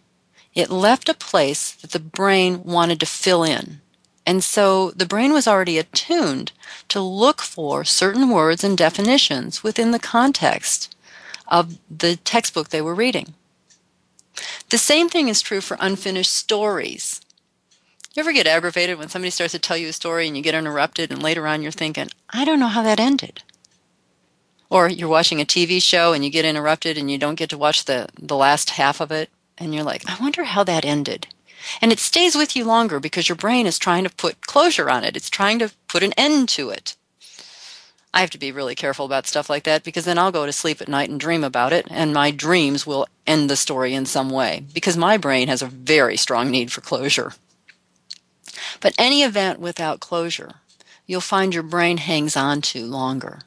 [0.54, 3.80] it left a place that the brain wanted to fill in.
[4.26, 6.52] And so the brain was already attuned
[6.88, 10.94] to look for certain words and definitions within the context
[11.48, 13.34] of the textbook they were reading.
[14.68, 17.20] The same thing is true for unfinished stories.
[18.14, 20.54] You ever get aggravated when somebody starts to tell you a story and you get
[20.54, 23.42] interrupted, and later on you're thinking, I don't know how that ended?
[24.70, 27.58] Or you're watching a TV show and you get interrupted and you don't get to
[27.58, 29.28] watch the, the last half of it
[29.58, 31.26] and you're like, I wonder how that ended.
[31.82, 35.04] And it stays with you longer because your brain is trying to put closure on
[35.04, 35.16] it.
[35.16, 36.96] It's trying to put an end to it.
[38.12, 40.52] I have to be really careful about stuff like that because then I'll go to
[40.52, 44.04] sleep at night and dream about it, and my dreams will end the story in
[44.04, 47.34] some way because my brain has a very strong need for closure.
[48.80, 50.54] But any event without closure,
[51.06, 53.40] you'll find your brain hangs on to longer.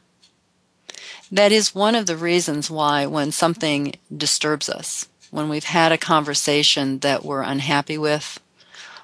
[1.34, 5.98] That is one of the reasons why when something disturbs us, when we've had a
[5.98, 8.40] conversation that we're unhappy with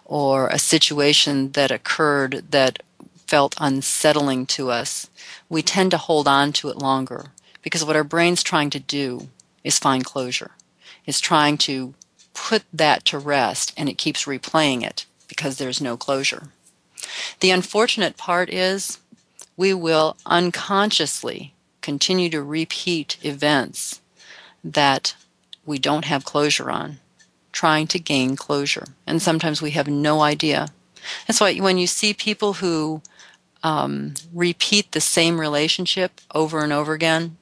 [0.06, 2.84] or a situation that occurred that
[3.26, 5.10] felt unsettling to us,
[5.50, 7.32] we tend to hold on to it longer
[7.64, 9.30] because what our brain's trying to do
[9.64, 10.52] is find closure.
[11.08, 11.96] It's trying to
[12.36, 16.50] put that to rest and it keeps replaying it because there's no closure.
[17.40, 19.00] The unfortunate part is
[19.58, 24.02] we will unconsciously continue to repeat events
[24.64, 25.16] that
[25.66, 27.00] we don't have closure on,
[27.52, 28.86] trying to gain closure.
[29.06, 30.70] And sometimes we have no idea.
[31.28, 33.02] That's why when you see people who
[33.64, 37.38] um, repeat the same relationship over and over again,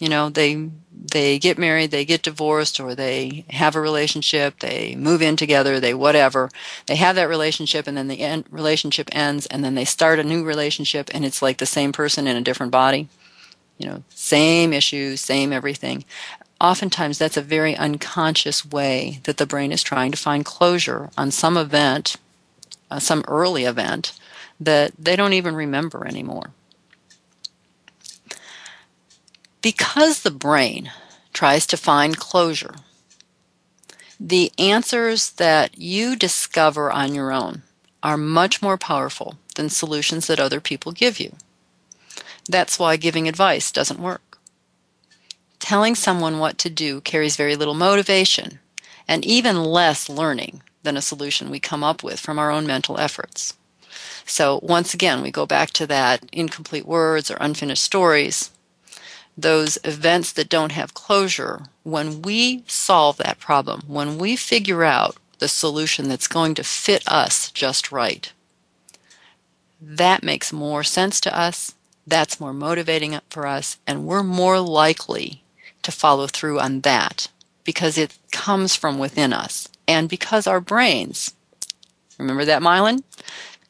[0.00, 0.70] you know, they
[1.12, 5.78] they get married, they get divorced, or they have a relationship, they move in together,
[5.78, 6.50] they whatever.
[6.86, 10.24] They have that relationship, and then the end, relationship ends, and then they start a
[10.24, 13.08] new relationship, and it's like the same person in a different body.
[13.80, 16.04] You know, same issues, same everything.
[16.60, 21.30] Oftentimes, that's a very unconscious way that the brain is trying to find closure on
[21.30, 22.16] some event,
[22.90, 24.12] uh, some early event
[24.60, 26.50] that they don't even remember anymore.
[29.62, 30.92] Because the brain
[31.32, 32.74] tries to find closure,
[34.18, 37.62] the answers that you discover on your own
[38.02, 41.34] are much more powerful than solutions that other people give you.
[42.50, 44.38] That's why giving advice doesn't work.
[45.58, 48.58] Telling someone what to do carries very little motivation
[49.06, 52.98] and even less learning than a solution we come up with from our own mental
[52.98, 53.54] efforts.
[54.24, 58.50] So, once again, we go back to that incomplete words or unfinished stories
[59.36, 65.16] those events that don't have closure, when we solve that problem, when we figure out
[65.38, 68.32] the solution that's going to fit us just right,
[69.80, 71.74] that makes more sense to us.
[72.10, 73.78] That's more motivating for us.
[73.86, 75.42] And we're more likely
[75.82, 77.28] to follow through on that
[77.64, 79.68] because it comes from within us.
[79.88, 81.34] And because our brains,
[82.18, 83.02] remember that, Myelin?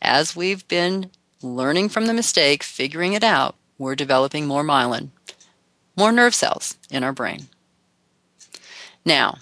[0.03, 1.11] As we've been
[1.43, 5.11] learning from the mistake, figuring it out, we're developing more myelin
[6.01, 7.49] more nerve cells in our brain.
[9.05, 9.37] Now,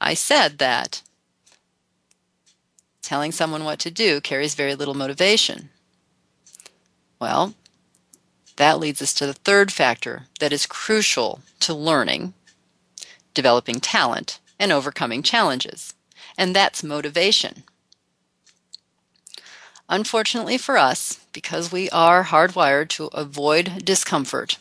[0.00, 1.02] I said that
[3.02, 5.70] telling someone what to do carries very little motivation.
[7.20, 7.54] Well,
[8.56, 12.34] that leads us to the third factor that is crucial to learning,
[13.34, 15.94] developing talent, and overcoming challenges,
[16.38, 17.64] and that's motivation.
[19.88, 24.58] Unfortunately for us, because we are hardwired to avoid discomfort,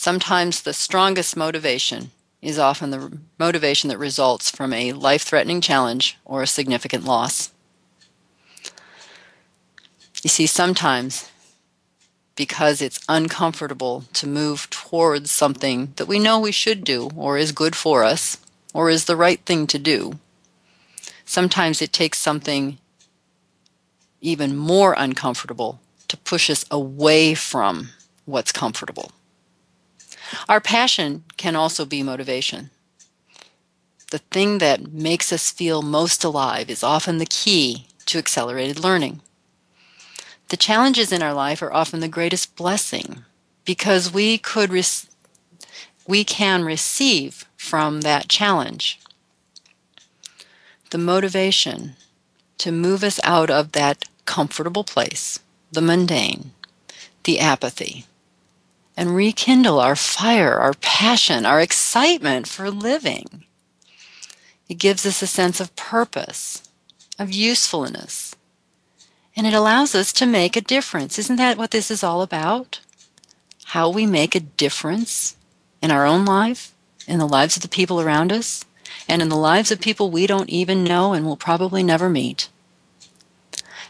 [0.00, 6.16] Sometimes the strongest motivation is often the motivation that results from a life threatening challenge
[6.24, 7.50] or a significant loss.
[10.22, 11.30] You see, sometimes
[12.40, 17.52] because it's uncomfortable to move towards something that we know we should do or is
[17.52, 18.38] good for us
[18.72, 20.18] or is the right thing to do,
[21.26, 22.78] sometimes it takes something
[24.22, 27.90] even more uncomfortable to push us away from
[28.24, 29.12] what's comfortable.
[30.48, 32.70] Our passion can also be motivation.
[34.12, 39.20] The thing that makes us feel most alive is often the key to accelerated learning.
[40.50, 43.24] The challenges in our life are often the greatest blessing
[43.64, 44.82] because we could re-
[46.08, 48.98] we can receive from that challenge
[50.90, 51.94] the motivation
[52.58, 55.38] to move us out of that comfortable place,
[55.70, 56.50] the mundane,
[57.22, 58.06] the apathy,
[58.96, 63.44] and rekindle our fire, our passion, our excitement for living.
[64.68, 66.68] It gives us a sense of purpose,
[67.20, 68.34] of usefulness,
[69.36, 71.18] and it allows us to make a difference.
[71.18, 72.80] Isn't that what this is all about?
[73.66, 75.36] How we make a difference
[75.82, 76.72] in our own life,
[77.06, 78.64] in the lives of the people around us,
[79.08, 82.48] and in the lives of people we don't even know and will probably never meet.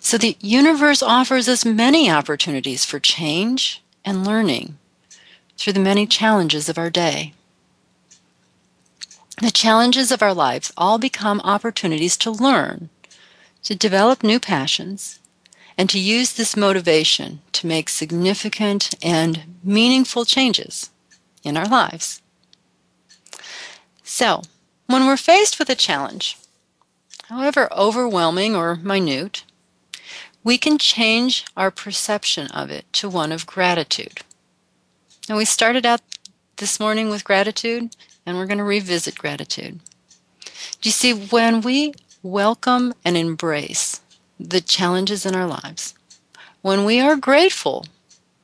[0.01, 4.79] So the universe offers us many opportunities for change and learning
[5.59, 7.35] through the many challenges of our day.
[9.43, 12.89] The challenges of our lives all become opportunities to learn,
[13.63, 15.20] to develop new passions,
[15.81, 20.91] and to use this motivation to make significant and meaningful changes
[21.43, 22.21] in our lives.
[24.05, 24.43] So,
[24.89, 26.37] when we're faced with a challenge,
[27.31, 29.45] however overwhelming or minute,
[30.45, 34.21] we can change our perception of it to one of gratitude.
[35.31, 36.03] And we started out
[36.59, 39.81] this morning with gratitude, and we're going to revisit gratitude.
[40.45, 44.03] Do you see, when we welcome and embrace
[44.41, 45.95] the challenges in our lives,
[46.63, 47.85] when we are grateful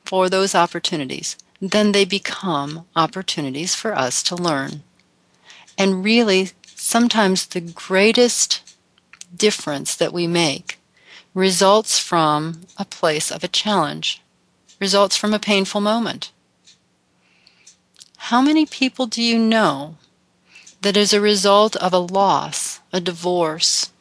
[0.05, 4.83] for those opportunities, then they become opportunities for us to learn.
[5.77, 8.61] And really, sometimes the greatest
[9.35, 10.79] difference that we make
[11.33, 14.21] results from a place of a challenge,
[14.79, 16.31] results from a painful moment.
[18.17, 19.97] How many people do you know
[20.81, 23.91] that as a result of a loss, a divorce,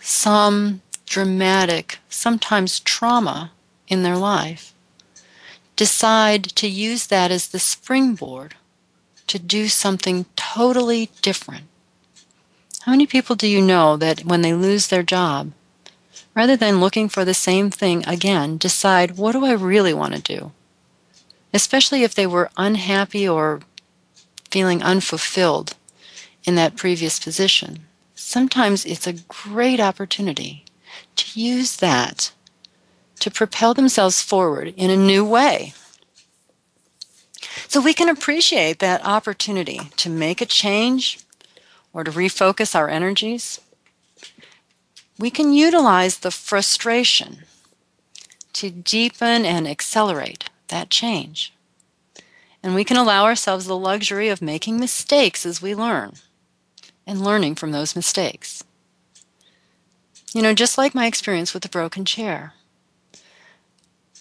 [0.00, 3.52] some dramatic, sometimes trauma
[3.88, 4.74] in their life,
[5.76, 8.54] decide to use that as the springboard
[9.26, 11.64] to do something totally different.
[12.82, 15.52] How many people do you know that when they lose their job,
[16.34, 20.36] rather than looking for the same thing again, decide, what do I really want to
[20.36, 20.52] do?
[21.52, 23.60] Especially if they were unhappy or
[24.50, 25.74] feeling unfulfilled
[26.44, 27.86] in that previous position.
[28.14, 30.65] Sometimes it's a great opportunity
[31.16, 32.32] to use that
[33.20, 35.72] to propel themselves forward in a new way.
[37.68, 41.20] So we can appreciate that opportunity to make a change
[41.92, 43.60] or to refocus our energies.
[45.18, 47.44] We can utilize the frustration
[48.52, 51.52] to deepen and accelerate that change.
[52.62, 56.14] And we can allow ourselves the luxury of making mistakes as we learn
[57.06, 58.64] and learning from those mistakes.
[60.32, 62.52] You know, just like my experience with the broken chair.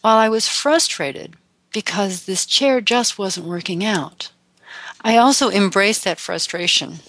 [0.01, 1.36] While I was frustrated
[1.74, 4.32] because this chair just wasn't working out,
[5.01, 6.99] I also embraced that frustration.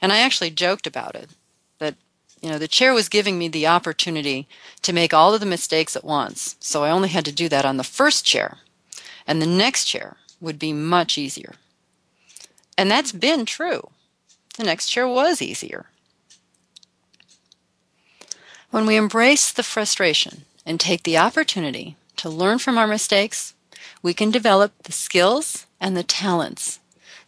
[0.00, 1.30] And I actually joked about it
[1.78, 1.96] that,
[2.40, 4.48] you know, the chair was giving me the opportunity
[4.82, 6.56] to make all of the mistakes at once.
[6.60, 8.56] So I only had to do that on the first chair.
[9.26, 11.54] And the next chair would be much easier.
[12.78, 13.90] And that's been true.
[14.56, 15.89] The next chair was easier.
[18.70, 23.54] When we embrace the frustration and take the opportunity to learn from our mistakes,
[24.00, 26.78] we can develop the skills and the talents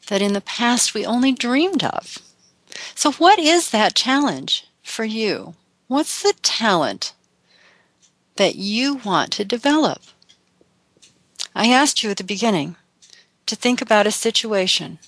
[0.06, 2.18] that in the past we only dreamed of.
[2.94, 5.54] So, what is that challenge for you?
[5.88, 7.12] What's the talent
[8.36, 10.00] that you want to develop?
[11.54, 12.76] I asked you at the beginning
[13.46, 14.98] to think about a situation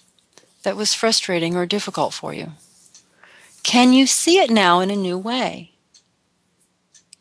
[0.65, 2.53] that was frustrating or difficult for you.
[3.63, 5.74] Can you see it now in a new way?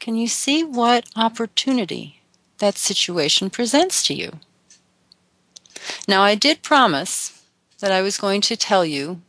[0.03, 2.19] Can you see what opportunity
[2.57, 4.41] that situation presents to you?
[6.09, 7.41] Now, I did promise
[7.79, 9.21] that I was going to tell you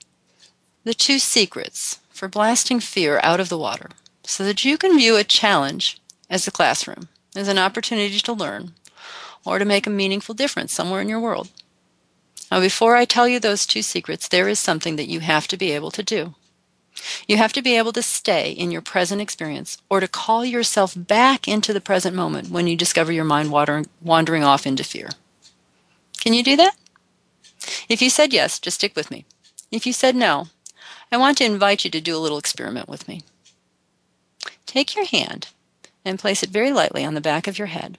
[0.83, 3.91] the two secrets for blasting fear out of the water
[4.25, 7.07] so that you can view a challenge as a classroom,
[7.37, 8.73] as an opportunity to learn,
[9.45, 11.51] or to make a meaningful difference somewhere in your world.
[12.51, 15.57] Now, before I tell you those two secrets, there is something that you have to
[15.57, 16.35] be able to do.
[17.27, 20.95] You have to be able to stay in your present experience or to call yourself
[20.97, 25.11] back into the present moment when you discover your mind wandering off into fear.
[26.19, 26.77] Can you do that?
[27.89, 29.25] If you said yes, just stick with me.
[29.71, 30.49] If you said no,
[31.11, 33.23] I want to invite you to do a little experiment with me.
[34.67, 35.49] Take your hand
[36.05, 37.99] and place it very lightly on the back of your head.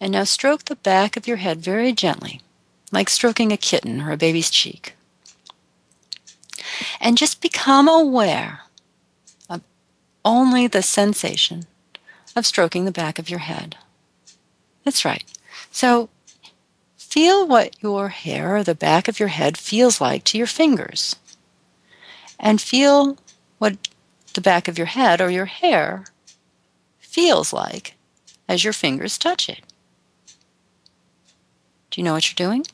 [0.00, 2.40] And now stroke the back of your head very gently
[2.92, 4.95] like stroking a kitten or a baby's cheek.
[7.00, 8.60] And just become aware
[9.48, 9.62] of
[10.24, 11.64] only the sensation
[12.34, 13.76] of stroking the back of your head.
[14.84, 15.24] That's right.
[15.70, 16.08] So
[16.96, 21.16] feel what your hair or the back of your head feels like to your fingers.
[22.38, 23.16] And feel
[23.58, 23.76] what
[24.34, 26.04] the back of your head or your hair
[26.98, 27.94] feels like
[28.48, 29.60] as your fingers touch it.
[31.90, 32.66] Do you know what you're doing?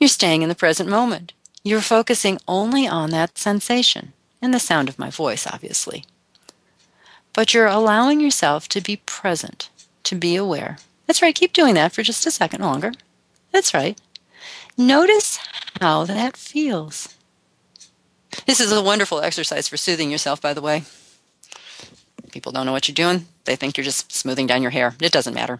[0.00, 1.32] You're staying in the present moment.
[1.66, 6.04] You're focusing only on that sensation and the sound of my voice, obviously.
[7.32, 9.68] But you're allowing yourself to be present,
[10.04, 10.78] to be aware.
[11.08, 12.92] That's right, keep doing that for just a second longer.
[13.50, 14.00] That's right.
[14.78, 15.40] Notice
[15.80, 17.16] how that feels.
[18.46, 20.84] This is a wonderful exercise for soothing yourself, by the way.
[22.30, 24.94] People don't know what you're doing, they think you're just smoothing down your hair.
[25.00, 25.58] It doesn't matter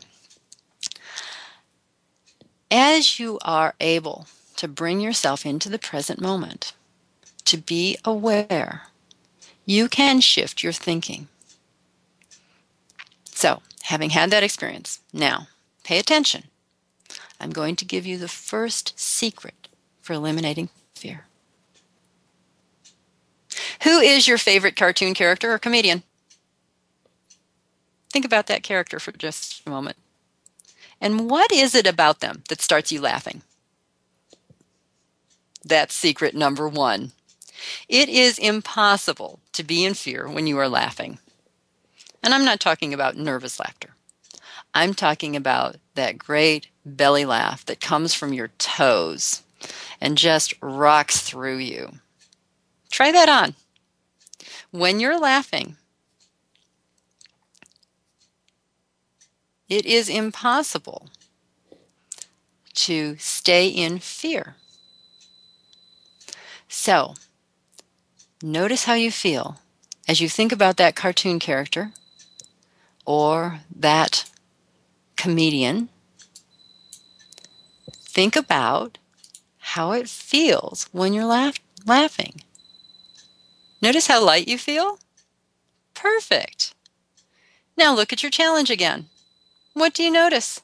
[2.71, 4.27] as you are able
[4.57, 6.73] to bring yourself into the present moment,
[7.45, 8.83] to be aware,
[9.65, 11.29] you can shift your thinking.
[13.25, 15.49] So, having had that experience, now
[15.85, 16.45] pay attention.
[17.41, 19.69] I'm going to give you the first secret
[20.01, 21.27] for eliminating fear.
[23.83, 26.03] Who is your favorite cartoon character or comedian?
[28.11, 29.97] Think about that character for just a moment.
[31.01, 33.43] And what is it about them that starts you laughing?
[35.67, 37.11] That's secret number one.
[37.89, 41.19] It is impossible to be in fear when you are laughing.
[42.23, 43.91] And I'm not talking about nervous laughter.
[44.75, 49.43] I'm talking about that great belly laugh that comes from your toes
[50.01, 51.95] and just rocks through you.
[52.91, 53.57] Try that on.
[54.71, 55.77] When you're laughing,
[59.69, 61.09] It is impossible
[62.75, 64.55] to stay in fear.
[66.69, 67.15] So,
[68.43, 69.59] notice how you feel
[70.09, 71.93] as you think about that cartoon character
[73.05, 74.31] or that
[75.17, 75.89] comedian,
[77.93, 78.99] think about
[79.59, 82.43] how it feels when you're laugh- laughing.
[83.83, 84.99] Notice how light you feel?
[85.95, 86.75] Perfect.
[87.77, 89.09] Now look at your challenge again.
[89.75, 90.63] What do you notice?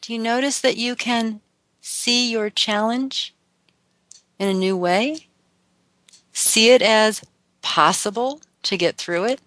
[0.00, 1.40] Do you notice that you can
[1.80, 3.34] see your challenge
[4.44, 5.26] in a new way?
[6.32, 7.22] See it as
[7.62, 9.40] possible to get through it?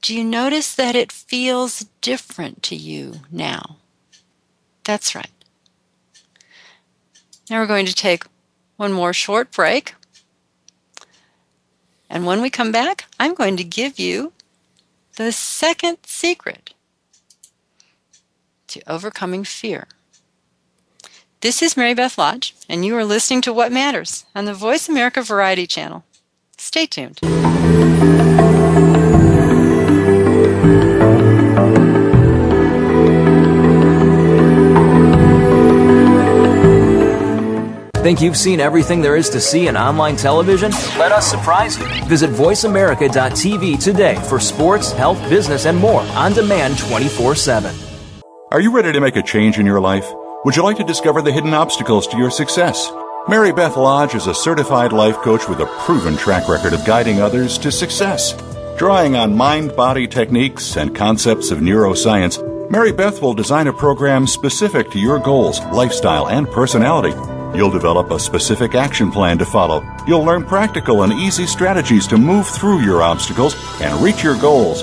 [0.00, 3.76] Do you notice that it feels different to you now?
[4.84, 5.30] That's right.
[7.50, 8.24] Now we're going to take
[8.76, 9.94] one more short break.
[12.08, 14.32] And when we come back, I'm going to give you
[15.16, 16.74] the second secret
[18.68, 19.86] to overcoming fear.
[21.44, 24.88] This is Mary Beth Lodge, and you are listening to What Matters on the Voice
[24.88, 26.02] America Variety Channel.
[26.56, 27.18] Stay tuned.
[38.02, 40.70] Think you've seen everything there is to see in online television?
[40.98, 41.84] Let us surprise you.
[42.06, 47.76] Visit VoiceAmerica.tv today for sports, health, business, and more on demand 24 7.
[48.50, 50.10] Are you ready to make a change in your life?
[50.44, 52.92] Would you like to discover the hidden obstacles to your success?
[53.30, 57.18] Mary Beth Lodge is a certified life coach with a proven track record of guiding
[57.22, 58.34] others to success.
[58.76, 62.38] Drawing on mind body techniques and concepts of neuroscience,
[62.70, 67.16] Mary Beth will design a program specific to your goals, lifestyle, and personality.
[67.56, 69.82] You'll develop a specific action plan to follow.
[70.06, 74.82] You'll learn practical and easy strategies to move through your obstacles and reach your goals.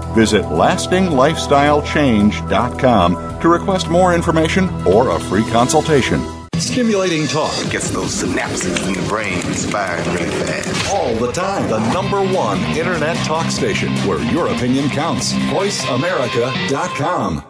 [0.13, 6.21] Visit lastinglifestylechange.com to request more information or a free consultation.
[6.55, 7.51] Stimulating talk.
[7.65, 10.93] It gets those synapses in the brain firing really fast.
[10.93, 11.67] All the time.
[11.69, 15.33] The number one internet talk station where your opinion counts.
[15.33, 17.45] VoiceAmerica.com.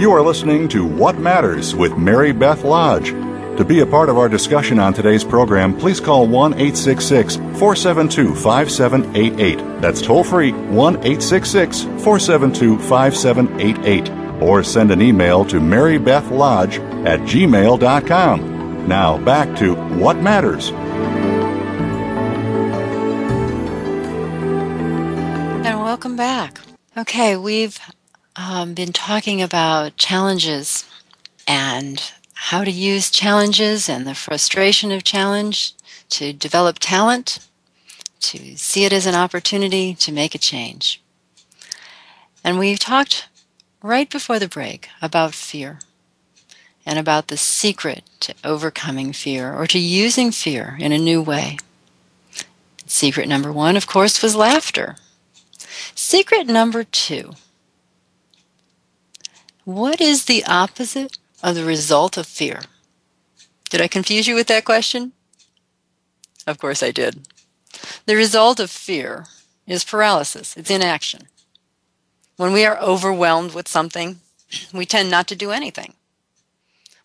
[0.00, 3.12] You are listening to What Matters with Mary Beth Lodge.
[3.56, 8.34] To be a part of our discussion on today's program, please call 1 866 472
[8.34, 9.80] 5788.
[9.80, 14.42] That's toll free 1 866 472 5788.
[14.42, 18.88] Or send an email to marybethlodge at gmail.com.
[18.88, 20.70] Now back to What Matters.
[25.64, 26.60] And welcome back.
[26.96, 27.78] Okay, we've
[28.34, 30.84] um, been talking about challenges
[31.46, 32.02] and
[32.48, 35.72] how to use challenges and the frustration of challenge
[36.10, 37.38] to develop talent,
[38.20, 41.02] to see it as an opportunity to make a change.
[42.44, 43.28] And we talked
[43.82, 45.78] right before the break about fear
[46.84, 51.56] and about the secret to overcoming fear or to using fear in a new way.
[52.86, 54.96] Secret number one, of course, was laughter.
[55.94, 57.32] Secret number two
[59.64, 62.62] what is the opposite of the result of fear?
[63.68, 65.12] Did I confuse you with that question?
[66.46, 67.28] Of course I did.
[68.06, 69.26] The result of fear
[69.66, 71.28] is paralysis, it's inaction.
[72.36, 74.20] When we are overwhelmed with something,
[74.72, 75.92] we tend not to do anything.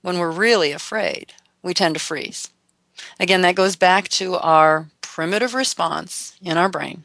[0.02, 2.50] When we're really afraid, we tend to freeze.
[3.20, 7.04] Again, that goes back to our primitive response in our brain.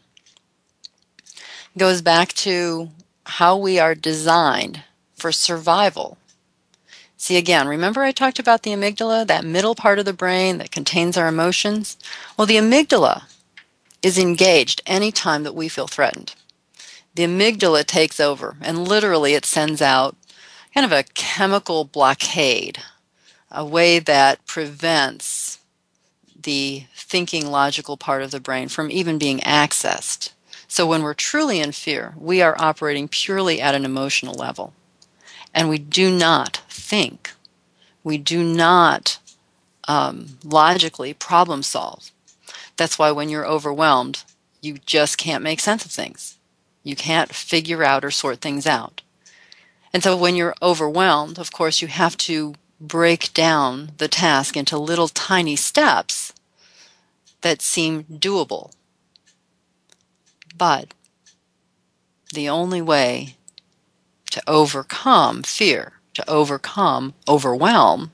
[1.74, 2.91] It goes back to
[3.24, 4.85] how we are designed
[5.16, 6.16] for survival.
[7.25, 10.70] See again, remember I talked about the amygdala, that middle part of the brain that
[10.70, 11.97] contains our emotions?
[12.37, 13.22] Well, the amygdala
[14.03, 16.35] is engaged anytime that we feel threatened.
[17.14, 20.18] The amygdala takes over and literally it sends out
[20.75, 22.83] kind of a chemical blockade,
[23.51, 25.61] a way that prevents
[26.39, 30.35] the thinking logical part of the brain from even being accessed.
[30.68, 34.75] So when we're truly in fear, we are operating purely at an emotional level
[35.55, 37.33] and we do not think,
[38.03, 39.19] we do not
[39.87, 42.11] um, logically problem solve.
[42.77, 44.25] That's why when you're overwhelmed,
[44.61, 46.37] you just can't make sense of things.
[46.83, 49.03] You can't figure out or sort things out.
[49.93, 54.77] And so when you're overwhelmed, of course, you have to break down the task into
[54.77, 56.33] little tiny steps
[57.43, 58.73] that seem doable.
[60.57, 60.93] But
[62.33, 63.37] the only way
[64.35, 68.11] to overcome fear, to overcome overwhelm,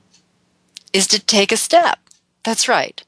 [0.93, 1.97] is to take a step.
[2.43, 3.03] That's right.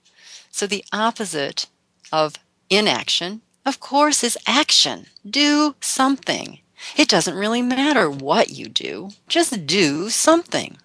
[0.50, 1.68] So the opposite
[2.12, 2.38] of
[2.72, 5.06] inaction, of course, is action.
[5.30, 6.58] Do something.
[6.98, 10.78] It doesn't really matter what you do, just do something.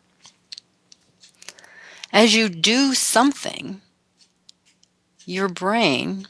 [2.12, 3.80] As you do something,
[5.24, 6.28] your brain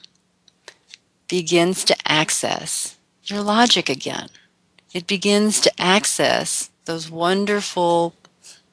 [1.26, 4.28] begins to access your logic again.
[4.93, 8.14] It begins to access those wonderful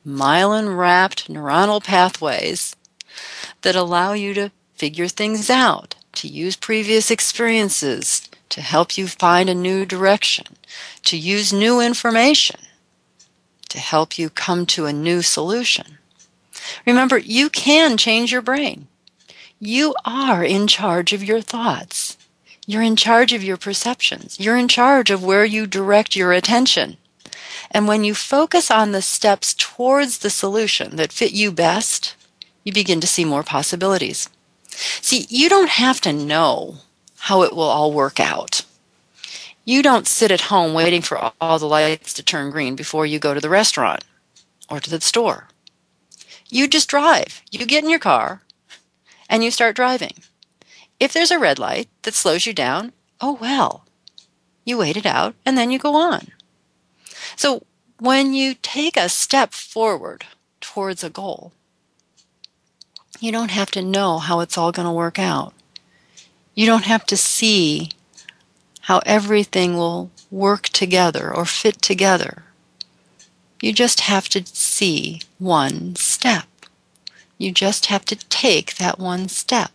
[0.05, 2.75] myelin wrapped neuronal pathways
[3.61, 9.49] that allow you to figure things out, to use previous experiences to help you find
[9.49, 10.45] a new direction,
[11.03, 12.59] to use new information
[13.75, 15.97] to help you come to a new solution.
[16.85, 18.87] Remember, you can change your brain.
[19.59, 22.17] You are in charge of your thoughts.
[22.67, 24.39] You're in charge of your perceptions.
[24.39, 26.97] You're in charge of where you direct your attention.
[27.69, 32.15] And when you focus on the steps towards the solution that fit you best,
[32.63, 34.29] you begin to see more possibilities.
[34.67, 36.77] See, you don't have to know
[37.19, 38.63] how it will all work out.
[39.63, 43.19] You don't sit at home waiting for all the lights to turn green before you
[43.19, 44.03] go to the restaurant
[44.69, 45.49] or to the store.
[46.49, 47.41] You just drive.
[47.51, 48.41] You get in your car
[49.29, 50.13] and you start driving.
[50.99, 53.85] If there's a red light that slows you down, oh well.
[54.63, 56.27] You wait it out and then you go on.
[57.35, 57.63] So
[57.99, 60.25] when you take a step forward
[60.61, 61.51] towards a goal,
[63.19, 65.53] you don't have to know how it's all going to work out.
[66.53, 67.89] You don't have to see
[68.81, 72.43] how everything will work together or fit together.
[73.61, 76.47] You just have to see one step.
[77.37, 79.71] You just have to take that one step.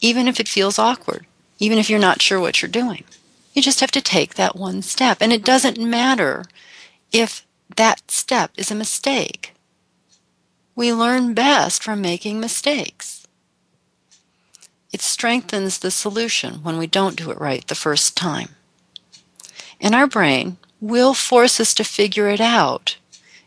[0.00, 1.26] Even if it feels awkward,
[1.58, 3.04] even if you're not sure what you're doing,
[3.52, 5.18] you just have to take that one step.
[5.20, 6.44] And it doesn't matter
[7.12, 7.44] if
[7.76, 9.54] that step is a mistake.
[10.74, 13.26] We learn best from making mistakes.
[14.92, 18.50] It strengthens the solution when we don't do it right the first time.
[19.80, 22.96] And our brain will force us to figure it out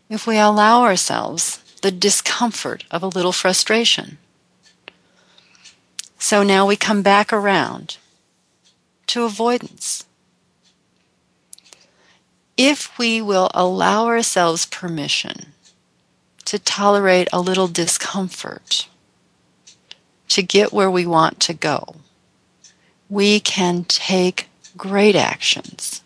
[0.08, 4.18] if we allow ourselves the discomfort of a little frustration.
[6.22, 7.96] So now we come back around
[9.08, 10.04] to avoidance.
[12.56, 15.46] If we will allow ourselves permission
[16.44, 18.86] to tolerate a little discomfort,
[20.28, 21.96] to get where we want to go,
[23.10, 26.04] we can take great actions.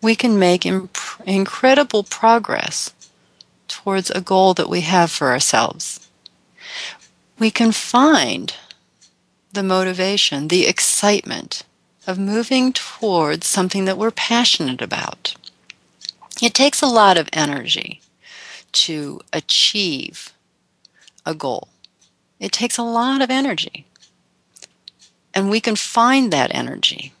[0.00, 0.96] We can make imp-
[1.26, 2.94] incredible progress
[3.66, 6.08] towards a goal that we have for ourselves.
[7.40, 8.54] We can find
[9.58, 11.64] the motivation, the excitement
[12.06, 15.34] of moving towards something that we're passionate about.
[16.40, 18.00] It takes a lot of energy
[18.70, 20.32] to achieve
[21.26, 21.66] a goal.
[22.38, 23.84] It takes a lot of energy.
[25.34, 27.12] And we can find that energy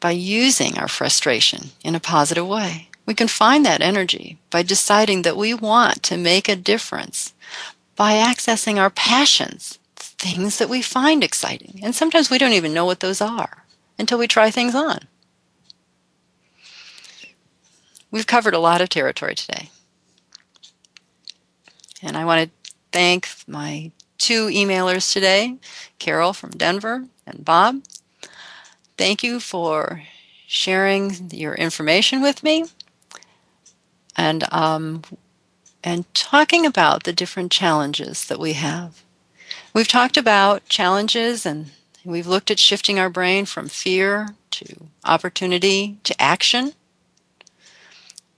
[0.00, 2.88] by using our frustration in a positive way.
[3.06, 7.32] We can find that energy by deciding that we want to make a difference
[7.94, 9.78] by accessing our passions,
[10.22, 11.80] things that we find exciting.
[11.82, 13.64] And sometimes we don't even know what those are
[13.98, 15.00] until we try things on.
[18.12, 19.70] We've covered a lot of territory today.
[22.00, 25.56] And I want to thank my two emailers today,
[25.98, 27.82] Carol from Denver and Bob.
[28.96, 30.04] Thank you for
[30.46, 32.66] sharing your information with me
[34.16, 35.02] and um,
[35.82, 39.02] and talking about the different challenges that we have.
[39.74, 41.70] We've talked about challenges and
[42.04, 46.74] we've looked at shifting our brain from fear to opportunity to action.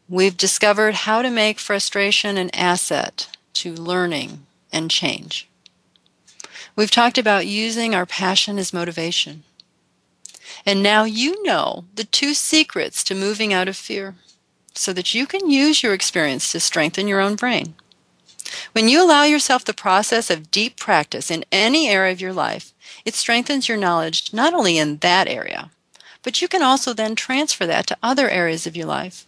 [0.08, 5.48] We've discovered how to make frustration an asset to learning and change.
[6.76, 9.42] We've talked about using our passion as motivation.
[10.64, 14.14] And now you know the two secrets to moving out of fear
[14.72, 17.74] so that you can use your experience to strengthen your own brain.
[18.72, 22.72] When you allow yourself the process of deep practice in any area of your life,
[23.04, 25.70] it strengthens your knowledge not only in that area,
[26.22, 29.26] but you can also then transfer that to other areas of your life.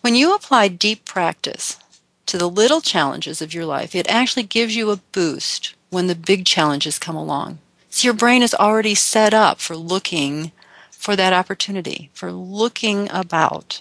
[0.00, 1.78] When you apply deep practice
[2.26, 6.14] to the little challenges of your life, it actually gives you a boost when the
[6.14, 7.58] big challenges come along.
[7.90, 10.52] So your brain is already set up for looking
[10.90, 13.80] for that opportunity, for looking about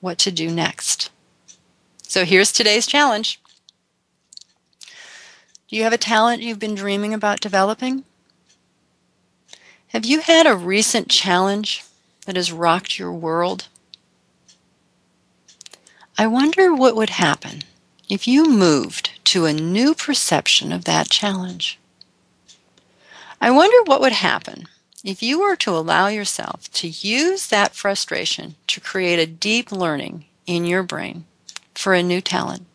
[0.00, 1.10] what to do next.
[2.02, 3.40] So here's today's challenge.
[5.68, 8.04] Do you have a talent you've been dreaming about developing?
[9.88, 11.84] Have you had a recent challenge
[12.26, 13.68] that has rocked your world?
[16.18, 17.62] I wonder what would happen
[18.08, 21.78] if you moved to a new perception of that challenge.
[23.40, 24.68] I wonder what would happen
[25.02, 30.26] if you were to allow yourself to use that frustration to create a deep learning
[30.46, 31.24] in your brain
[31.74, 32.66] for a new talent.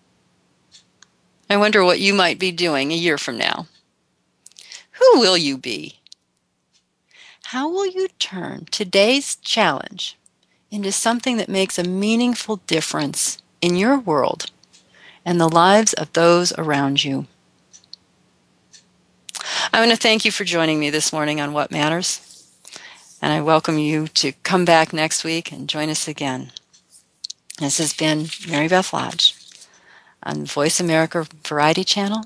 [1.49, 3.65] I wonder what you might be doing a year from now.
[4.91, 5.95] Who will you be?
[7.45, 10.15] How will you turn today's challenge
[10.69, 14.51] into something that makes a meaningful difference in your world
[15.25, 17.25] and the lives of those around you?
[19.73, 22.25] I want to thank you for joining me this morning on What Matters.
[23.23, 26.51] And I welcome you to come back next week and join us again.
[27.57, 29.38] This has been Mary Beth Lodge
[30.23, 32.25] on Voice America Variety Channel.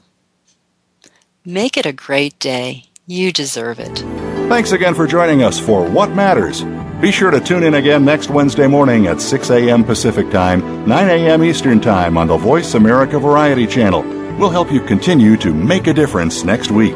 [1.45, 2.85] Make it a great day.
[3.05, 3.99] You deserve it.
[4.47, 6.63] Thanks again for joining us for What Matters.
[7.01, 9.83] Be sure to tune in again next Wednesday morning at 6 a.m.
[9.83, 11.43] Pacific Time, 9 a.m.
[11.43, 14.03] Eastern Time on the Voice America Variety Channel.
[14.37, 16.95] We'll help you continue to make a difference next week.